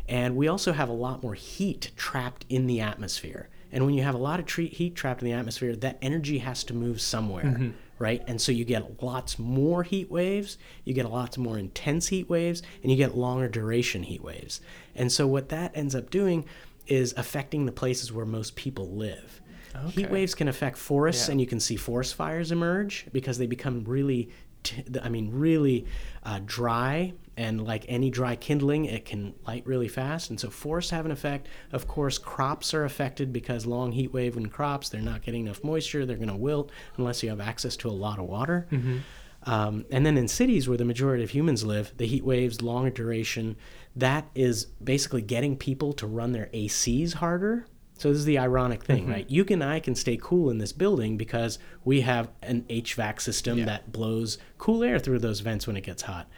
and 0.09 0.37
we 0.37 0.49
also 0.49 0.73
have 0.73 0.89
a 0.91 0.93
lot 0.93 1.23
more 1.23 1.35
heat 1.35 1.91
trapped 1.97 2.45
in 2.51 2.67
the 2.67 2.81
atmosphere. 2.81 3.49
And 3.75 3.85
when 3.85 3.95
you 3.95 4.03
have 4.05 4.15
a 4.15 4.19
lot 4.19 4.41
of 4.41 4.47
tre- 4.47 4.69
heat 4.69 4.95
trapped 4.95 5.21
in 5.21 5.27
the 5.27 5.35
atmosphere, 5.35 5.77
that 5.77 5.99
energy 6.01 6.39
has 6.39 6.65
to 6.65 6.75
move 6.75 7.03
somewhere. 7.03 7.45
Mm-hmm 7.45 7.71
right? 7.99 8.23
And 8.27 8.41
so 8.41 8.53
you 8.53 8.65
get 8.65 9.03
lots 9.03 9.39
more 9.39 9.83
heat 9.83 10.11
waves, 10.11 10.59
you 10.85 10.95
get 10.95 11.11
lots 11.11 11.39
more 11.39 11.59
intense 11.59 12.09
heat 12.09 12.29
waves, 12.29 12.63
and 12.83 12.91
you 12.91 12.97
get 12.97 13.17
longer 13.17 13.49
duration 13.49 14.03
heat 14.03 14.23
waves. 14.23 14.61
And 14.95 15.11
so 15.13 15.27
what 15.27 15.49
that 15.51 15.77
ends 15.77 15.95
up 15.95 16.11
doing 16.11 16.45
is 16.87 17.15
affecting 17.17 17.67
the 17.67 17.73
places 17.73 18.13
where 18.13 18.27
most 18.27 18.57
people 18.57 18.91
live. 18.91 19.41
Okay. 19.75 20.03
Heat 20.03 20.11
waves 20.11 20.35
can 20.35 20.49
affect 20.49 20.77
forests, 20.77 21.29
yeah. 21.29 21.33
and 21.33 21.41
you 21.41 21.47
can 21.47 21.61
see 21.61 21.77
forest 21.77 22.15
fires 22.15 22.53
emerge 22.53 23.07
because 23.13 23.39
they 23.39 23.47
become 23.47 23.85
really, 23.85 24.31
t- 24.63 24.85
I 25.03 25.09
mean, 25.09 25.31
really 25.33 25.87
uh, 26.25 26.41
dry 26.45 27.13
and 27.37 27.65
like 27.65 27.85
any 27.89 28.11
dry 28.11 28.37
kindling 28.37 28.85
it 28.85 29.05
can 29.05 29.35
light 29.47 29.67
really 29.67 29.89
fast 29.89 30.31
and 30.31 30.39
so 30.39 30.49
forests 30.51 30.91
have 30.91 31.05
an 31.05 31.11
effect 31.13 31.49
of 31.73 31.87
course 31.89 32.19
crops 32.19 32.73
are 32.75 32.85
affected 32.85 33.33
because 33.33 33.67
long 33.67 33.93
heat 33.93 34.13
wave 34.13 34.37
and 34.37 34.53
crops 34.53 34.89
they're 34.89 35.01
not 35.01 35.23
getting 35.23 35.47
enough 35.47 35.63
moisture 35.65 36.07
they're 36.07 36.17
going 36.17 36.29
to 36.29 36.37
wilt 36.37 36.71
unless 36.97 37.23
you 37.23 37.29
have 37.29 37.41
access 37.41 37.77
to 37.77 37.89
a 37.89 37.91
lot 37.91 38.19
of 38.19 38.27
water 38.27 38.67
mm-hmm. 38.71 38.99
um, 39.45 39.85
and 39.91 40.05
then 40.07 40.17
in 40.17 40.29
cities 40.29 40.69
where 40.69 40.79
the 40.79 40.85
majority 40.85 41.25
of 41.25 41.31
humans 41.31 41.65
live 41.65 41.93
the 41.97 42.07
heat 42.07 42.25
waves 42.25 42.63
longer 42.63 42.91
duration 42.91 43.57
that 43.97 44.29
is 44.35 44.67
basically 44.83 45.23
getting 45.23 45.57
people 45.57 45.93
to 45.93 46.07
run 46.07 46.33
their 46.33 46.47
acs 46.55 47.15
harder 47.15 47.67
so 47.97 48.09
this 48.09 48.19
is 48.19 48.25
the 48.25 48.39
ironic 48.39 48.83
thing, 48.83 49.05
mm-hmm. 49.05 49.13
right? 49.13 49.31
You 49.31 49.47
and 49.51 49.63
I 49.63 49.79
can 49.79 49.95
stay 49.95 50.19
cool 50.21 50.51
in 50.51 50.59
this 50.59 50.73
building 50.73 51.17
because 51.17 51.61
we 51.85 52.01
have 52.01 52.29
an 52.43 52.63
HVAC 52.69 53.21
system 53.21 53.59
yeah. 53.59 53.67
that 53.67 53.93
blows 53.93 54.37
cool 54.59 54.83
air 54.83 54.99
through 54.99 55.21
those 55.21 55.41
vents 55.41 55.69
when 55.69 55.77
it 55.77 55.83
gets 55.83 56.03
hot 56.03 56.29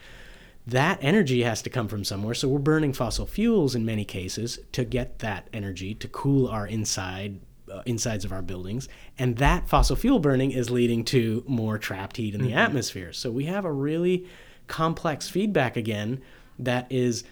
that 0.67 0.99
energy 1.01 1.43
has 1.43 1.63
to 1.63 1.71
come 1.71 1.89
from 1.89 2.05
somewhere. 2.05 2.35
So 2.35 2.49
we're 2.49 2.59
burning 2.59 2.93
fossil 2.93 3.27
fuels 3.27 3.75
in 3.75 3.85
many 3.85 4.05
cases 4.05 4.59
to 4.73 4.85
get 4.85 5.21
that 5.21 5.49
energy 5.53 5.95
to 5.95 6.09
cool 6.09 6.49
our 6.49 6.67
inside 6.67 7.41
uh, 7.73 7.83
insides 7.85 8.25
of 8.25 8.33
our 8.33 8.43
buildings, 8.43 8.89
and 9.19 9.39
that 9.39 9.69
fossil 9.69 9.97
fuel 9.97 10.21
burning 10.21 10.53
is 10.53 10.71
leading 10.71 11.05
to 11.05 11.43
more 11.49 11.79
trapped 11.79 12.17
heat 12.17 12.35
in 12.35 12.41
the 12.41 12.51
mm-hmm. 12.51 12.59
atmosphere. 12.59 13.13
So 13.13 13.31
we 13.31 13.47
have 13.47 13.65
a 13.65 13.73
really 13.73 14.27
complex 14.69 15.29
feedback 15.29 15.77
again 15.77 16.23
that 16.61 16.87
is 16.91 17.25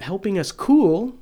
helping 0.00 0.38
us 0.38 0.50
cool 0.50 1.16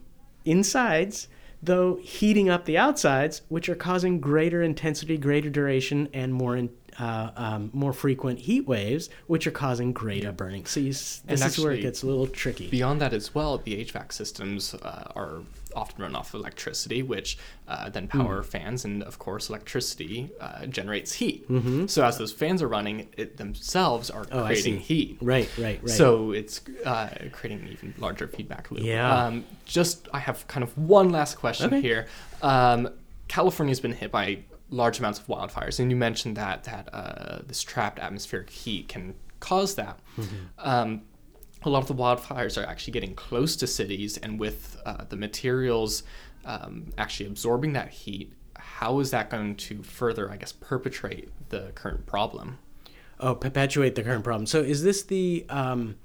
insides 0.45 1.29
though 1.63 1.97
heating 1.97 2.49
up 2.49 2.65
the 2.65 2.79
outsides, 2.79 3.43
which 3.49 3.69
are 3.69 3.75
causing 3.75 4.21
greater 4.21 4.63
intensity, 4.63 5.17
greater 5.17 5.51
duration, 5.51 6.09
and 6.13 6.33
more 6.33 6.57
in, 6.57 6.71
uh, 6.99 7.31
um, 7.37 7.71
more 7.73 7.93
frequent 7.93 8.39
heat 8.39 8.67
waves, 8.67 9.11
which 9.27 9.47
are 9.47 9.53
causing 9.53 9.93
greater 9.93 10.33
burning. 10.33 10.67
So 10.67 10.81
you, 10.81 10.89
this 10.89 11.23
and 11.27 11.35
is 11.35 11.43
actually, 11.43 11.65
where 11.65 11.75
it 11.75 11.83
gets 11.83 12.03
a 12.03 12.07
little 12.07 12.27
tricky. 12.27 12.69
Beyond 12.69 13.01
that 13.01 13.13
as 13.13 13.35
well, 13.35 13.59
the 13.59 13.85
HVAC 13.85 14.13
systems 14.13 14.75
uh, 14.75 15.13
are 15.15 15.43
often 15.77 16.03
run 16.03 16.17
off 16.17 16.35
of 16.35 16.41
electricity, 16.41 17.03
which 17.03 17.39
uh, 17.69 17.89
then 17.91 18.09
power 18.09 18.43
mm. 18.43 18.47
fans, 18.47 18.85
and 18.85 19.03
of 19.03 19.19
course, 19.19 19.49
electricity 19.49 20.31
uh, 20.41 20.67
generates 20.67 21.13
heat. 21.13 21.49
Mm-hmm. 21.49 21.87
So 21.87 22.05
as 22.05 22.19
those 22.19 22.33
fans 22.33 22.63
are 22.63 22.69
running, 22.69 23.09
it 23.17 23.37
themselves 23.37 24.11
are 24.11 24.27
oh, 24.33 24.47
creating 24.47 24.81
heat. 24.81 25.19
Right, 25.21 25.51
right, 25.59 25.81
right. 25.81 25.89
So 25.89 26.33
it's 26.33 26.63
uh, 26.85 27.11
creating 27.33 27.67
an 27.67 27.73
even 27.73 27.95
larger 27.99 28.27
feedback 28.27 28.71
loop. 28.71 28.83
Yeah. 28.83 29.27
Um, 29.27 29.45
just 29.65 30.09
I 30.13 30.19
have 30.19 30.47
kind 30.49 30.65
of 30.65 30.77
one 30.77 31.11
last 31.11 31.37
question 31.37 31.67
okay. 31.67 31.81
here. 31.81 32.07
Um, 32.43 32.89
California's 33.29 33.81
been 33.81 33.93
hit 33.93 34.11
by 34.11 34.39
large 34.71 34.99
amounts 34.99 35.19
of 35.19 35.27
wildfires, 35.27 35.79
and 35.79 35.91
you 35.91 35.97
mentioned 35.97 36.37
that 36.37 36.65
that 36.65 36.89
uh, 36.93 37.39
this 37.47 37.63
trapped 37.63 37.99
atmospheric 37.99 38.51
heat 38.51 38.89
can 38.89 39.15
cause 39.41 39.75
that. 39.77 40.01
Mm-hmm. 40.19 40.35
Um, 40.59 41.03
a 41.67 41.71
lot 41.71 41.83
of 41.83 41.89
the 41.89 41.95
wildfires 41.95 42.61
are 42.61 42.67
actually 42.67 42.93
getting 42.93 43.15
close 43.15 43.57
to 43.57 43.67
cities, 43.67 44.17
and 44.17 44.41
with 44.41 44.81
uh, 44.87 45.05
the 45.09 45.17
materials 45.17 46.03
um, 46.45 46.91
actually 46.97 47.27
absorbing 47.27 47.73
that 47.75 47.89
heat, 47.89 48.33
how 48.57 49.01
is 49.01 49.11
that 49.11 49.31
going 49.31 49.57
to 49.57 49.83
further, 49.83 50.31
I 50.31 50.37
guess, 50.37 50.53
perpetrate 50.53 51.29
the 51.49 51.73
current 51.75 52.07
problem? 52.07 52.59
Oh, 53.19 53.35
perpetuate 53.35 53.95
the 53.95 54.03
current 54.03 54.25
problem. 54.25 54.47
So 54.47 54.61
is 54.61 54.83
this 54.83 55.03
the 55.03 55.47
um, 55.49 55.97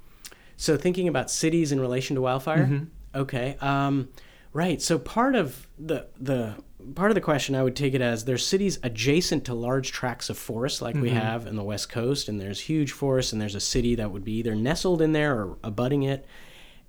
so 0.56 0.76
thinking 0.76 1.08
about 1.08 1.30
cities 1.30 1.72
in 1.72 1.80
relation 1.80 2.16
to 2.16 2.22
wildfire? 2.22 2.66
Mm-hmm. 2.66 2.84
Okay. 3.14 3.56
Um, 3.60 4.08
right. 4.52 4.80
So 4.80 4.98
part 4.98 5.34
of 5.34 5.66
the 5.78 6.06
the 6.18 6.56
part 6.94 7.10
of 7.10 7.14
the 7.14 7.20
question 7.20 7.54
I 7.54 7.62
would 7.62 7.76
take 7.76 7.94
it 7.94 8.00
as 8.00 8.24
there's 8.24 8.46
cities 8.46 8.78
adjacent 8.82 9.44
to 9.46 9.54
large 9.54 9.92
tracts 9.92 10.30
of 10.30 10.38
forest 10.38 10.82
like 10.82 10.94
mm-hmm. 10.94 11.02
we 11.02 11.10
have 11.10 11.46
in 11.46 11.56
the 11.56 11.62
west 11.62 11.88
coast 11.88 12.28
and 12.28 12.40
there's 12.40 12.60
huge 12.60 12.92
forests 12.92 13.32
and 13.32 13.40
there's 13.40 13.54
a 13.54 13.60
city 13.60 13.94
that 13.96 14.10
would 14.10 14.24
be 14.24 14.32
either 14.32 14.54
nestled 14.54 15.02
in 15.02 15.12
there 15.12 15.40
or 15.40 15.58
abutting 15.62 16.02
it 16.02 16.26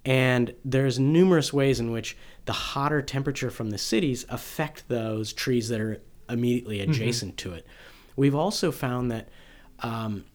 and 0.05 0.53
there's 0.65 0.99
numerous 0.99 1.53
ways 1.53 1.79
in 1.79 1.91
which 1.91 2.17
the 2.45 2.53
hotter 2.53 3.01
temperature 3.01 3.49
from 3.49 3.69
the 3.69 3.77
cities 3.77 4.25
affect 4.29 4.87
those 4.89 5.31
trees 5.31 5.69
that 5.69 5.79
are 5.79 6.01
immediately 6.29 6.79
mm-hmm. 6.79 6.91
adjacent 6.91 7.37
mm-hmm. 7.37 7.49
to 7.49 7.55
it 7.55 7.65
we've 8.15 8.35
also 8.35 8.71
found 8.71 9.11
that 9.11 9.29
um, 9.79 10.25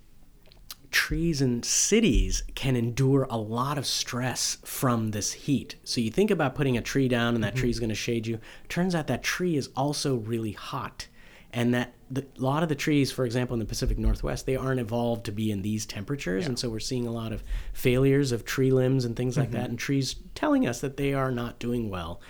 trees 0.91 1.43
in 1.43 1.63
cities 1.63 2.43
can 2.55 2.77
endure 2.77 3.27
a 3.31 3.37
lot 3.37 3.79
of 3.79 3.87
stress 3.87 4.59
from 4.65 5.11
this 5.11 5.33
heat. 5.33 5.77
So 5.85 6.01
you 6.01 6.11
think 6.11 6.31
about 6.31 6.55
putting 6.55 6.77
a 6.77 6.83
tree 6.83 7.09
down 7.09 7.35
and 7.35 7.45
that 7.45 7.55
mm-hmm. 7.55 7.61
tree 7.61 7.71
is 7.71 7.81
going 7.81 7.91
to 7.91 7.95
shade 7.95 8.27
you. 8.27 8.39
Turns 8.69 8.95
out 8.95 9.07
that 9.09 9.23
tree 9.23 9.57
is 9.57 9.69
also 9.77 10.17
really 10.17 10.53
hot. 10.53 11.09
And 11.53 11.73
that 11.73 11.95
the, 12.11 12.27
a 12.39 12.41
lot 12.43 12.63
of 12.63 12.69
the 12.69 12.75
trees, 12.75 13.11
for 13.11 13.25
example, 13.25 13.55
in 13.55 13.61
the 13.61 13.67
Pacific 13.67 13.99
Northwest, 13.99 14.47
they 14.47 14.57
aren't 14.57 14.81
evolved 14.81 15.25
to 15.27 15.33
be 15.33 15.51
in 15.51 15.63
these 15.63 15.87
temperatures. 15.87 16.45
Yeah. 16.45 16.51
And 16.51 16.59
so 16.59 16.69
we're 16.69 16.79
seeing 16.79 17.07
a 17.07 17.11
lot 17.11 17.33
of 17.33 17.43
failures 17.73 18.33
of 18.33 18.45
tree 18.45 18.71
limbs 18.71 19.05
and 19.05 19.17
things 19.17 19.37
like 19.37 19.49
mm-hmm. 19.49 19.59
that, 19.59 19.71
and 19.71 19.79
trees 19.79 20.17
telling 20.35 20.67
us 20.67 20.81
that 20.81 20.97
they 20.99 21.15
are 21.15 21.31
not 21.31 21.59
doing 21.59 21.89
well. 21.89 22.21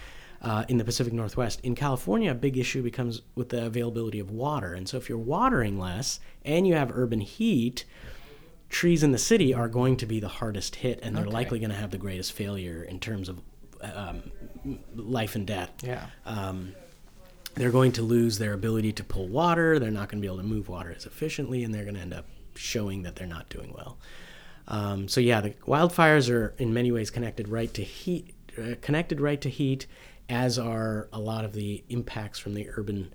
Uh, 0.40 0.64
in 0.68 0.78
the 0.78 0.84
Pacific 0.84 1.12
Northwest. 1.12 1.58
In 1.64 1.74
California, 1.74 2.30
a 2.30 2.34
big 2.34 2.56
issue 2.56 2.80
becomes 2.80 3.22
with 3.34 3.48
the 3.48 3.66
availability 3.66 4.20
of 4.20 4.30
water. 4.30 4.72
And 4.72 4.88
so, 4.88 4.96
if 4.96 5.08
you're 5.08 5.18
watering 5.18 5.80
less 5.80 6.20
and 6.44 6.64
you 6.64 6.74
have 6.74 6.92
urban 6.96 7.22
heat, 7.22 7.84
trees 8.68 9.02
in 9.02 9.12
the 9.12 9.18
city 9.18 9.54
are 9.54 9.68
going 9.68 9.96
to 9.96 10.06
be 10.06 10.20
the 10.20 10.28
hardest 10.28 10.76
hit, 10.76 11.00
and 11.02 11.16
they're 11.16 11.24
okay. 11.24 11.32
likely 11.32 11.58
going 11.58 11.70
to 11.70 11.76
have 11.76 11.90
the 11.90 11.98
greatest 11.98 12.32
failure 12.32 12.82
in 12.82 13.00
terms 13.00 13.28
of 13.28 13.40
um, 13.82 14.30
life 14.94 15.34
and 15.34 15.46
death. 15.46 15.72
Yeah. 15.82 16.06
Um, 16.26 16.74
they're 17.54 17.70
going 17.70 17.92
to 17.92 18.02
lose 18.02 18.38
their 18.38 18.52
ability 18.52 18.92
to 18.92 19.04
pull 19.04 19.26
water. 19.26 19.78
They're 19.78 19.90
not 19.90 20.08
going 20.08 20.20
to 20.20 20.26
be 20.26 20.28
able 20.28 20.38
to 20.38 20.48
move 20.48 20.68
water 20.68 20.92
as 20.94 21.06
efficiently, 21.06 21.64
and 21.64 21.74
they're 21.74 21.84
going 21.84 21.96
to 21.96 22.00
end 22.00 22.14
up 22.14 22.26
showing 22.54 23.02
that 23.02 23.16
they're 23.16 23.26
not 23.26 23.48
doing 23.48 23.72
well. 23.74 23.98
Um, 24.68 25.08
so 25.08 25.20
yeah, 25.20 25.40
the 25.40 25.50
wildfires 25.66 26.30
are 26.30 26.54
in 26.58 26.74
many 26.74 26.92
ways 26.92 27.10
connected 27.10 27.48
right 27.48 27.72
to 27.74 27.82
heat, 27.82 28.34
uh, 28.58 28.74
connected 28.82 29.20
right 29.20 29.40
to 29.40 29.48
heat, 29.48 29.86
as 30.28 30.58
are 30.58 31.08
a 31.12 31.18
lot 31.18 31.44
of 31.44 31.54
the 31.54 31.82
impacts 31.88 32.38
from 32.38 32.54
the 32.54 32.68
urban 32.76 33.12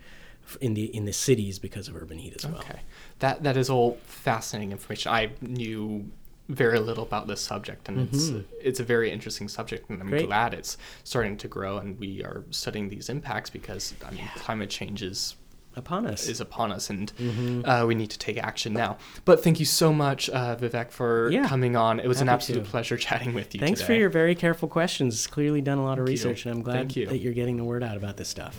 in 0.61 0.73
the 0.73 0.85
in 0.95 1.05
the 1.05 1.13
cities 1.13 1.59
because 1.59 1.87
of 1.87 1.95
urban 1.95 2.17
heat 2.17 2.33
as 2.35 2.45
well. 2.45 2.59
Okay, 2.59 2.81
that 3.19 3.43
that 3.43 3.57
is 3.57 3.69
all 3.69 3.97
fascinating 4.05 4.71
information. 4.71 5.11
I 5.11 5.31
knew 5.41 6.09
very 6.49 6.79
little 6.79 7.03
about 7.03 7.27
this 7.27 7.41
subject, 7.41 7.87
and 7.87 8.09
mm-hmm. 8.09 8.37
it's 8.39 8.47
it's 8.61 8.79
a 8.79 8.83
very 8.83 9.11
interesting 9.11 9.47
subject, 9.47 9.89
and 9.89 10.01
I'm 10.01 10.09
Great. 10.09 10.27
glad 10.27 10.53
it's 10.53 10.77
starting 11.03 11.37
to 11.37 11.47
grow, 11.47 11.77
and 11.77 11.99
we 11.99 12.23
are 12.23 12.43
studying 12.49 12.89
these 12.89 13.09
impacts 13.09 13.49
because 13.49 13.93
I 14.05 14.11
mean 14.11 14.19
yeah. 14.19 14.31
climate 14.35 14.69
change 14.69 15.01
is 15.01 15.35
upon 15.75 16.05
us 16.05 16.27
is 16.27 16.39
upon 16.39 16.71
us 16.71 16.89
and 16.91 17.11
mm-hmm. 17.15 17.67
uh, 17.67 17.85
we 17.85 17.95
need 17.95 18.09
to 18.09 18.19
take 18.19 18.37
action 18.37 18.73
now 18.73 18.97
but 19.25 19.43
thank 19.43 19.59
you 19.59 19.65
so 19.65 19.91
much 19.91 20.29
uh, 20.29 20.55
vivek 20.55 20.91
for 20.91 21.31
yeah. 21.31 21.47
coming 21.47 21.75
on 21.75 21.99
it 21.99 22.07
was 22.07 22.21
an 22.21 22.29
absolute 22.29 22.63
to. 22.63 22.69
pleasure 22.69 22.97
chatting 23.07 23.33
with 23.33 23.53
you 23.53 23.59
thanks 23.59 23.79
today. 23.79 23.93
for 23.93 23.99
your 23.99 24.09
very 24.09 24.35
careful 24.35 24.67
questions 24.67 25.25
clearly 25.27 25.61
done 25.61 25.77
a 25.77 25.83
lot 25.83 25.93
of 25.97 26.05
thank 26.05 26.09
research 26.09 26.45
you. 26.45 26.51
and 26.51 26.59
i'm 26.59 26.63
glad 26.63 26.89
that 26.89 27.19
you're 27.19 27.33
getting 27.33 27.57
the 27.57 27.63
word 27.63 27.83
out 27.83 27.97
about 27.97 28.17
this 28.17 28.29
stuff 28.29 28.55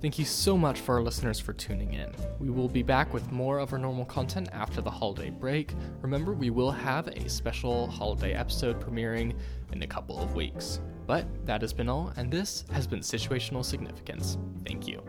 Thank 0.00 0.18
you 0.18 0.24
so 0.24 0.56
much 0.56 0.80
for 0.80 0.94
our 0.94 1.02
listeners 1.02 1.38
for 1.38 1.52
tuning 1.52 1.92
in. 1.92 2.10
We 2.38 2.48
will 2.48 2.68
be 2.68 2.82
back 2.82 3.12
with 3.12 3.30
more 3.30 3.58
of 3.58 3.74
our 3.74 3.78
normal 3.78 4.06
content 4.06 4.48
after 4.50 4.80
the 4.80 4.90
holiday 4.90 5.28
break. 5.28 5.74
Remember, 6.00 6.32
we 6.32 6.48
will 6.48 6.70
have 6.70 7.08
a 7.08 7.28
special 7.28 7.86
holiday 7.86 8.32
episode 8.32 8.80
premiering 8.80 9.34
in 9.72 9.82
a 9.82 9.86
couple 9.86 10.18
of 10.18 10.34
weeks. 10.34 10.80
But 11.06 11.26
that 11.44 11.60
has 11.60 11.74
been 11.74 11.90
all, 11.90 12.14
and 12.16 12.32
this 12.32 12.64
has 12.72 12.86
been 12.86 13.00
Situational 13.00 13.62
Significance. 13.62 14.38
Thank 14.64 14.88
you. 14.88 15.02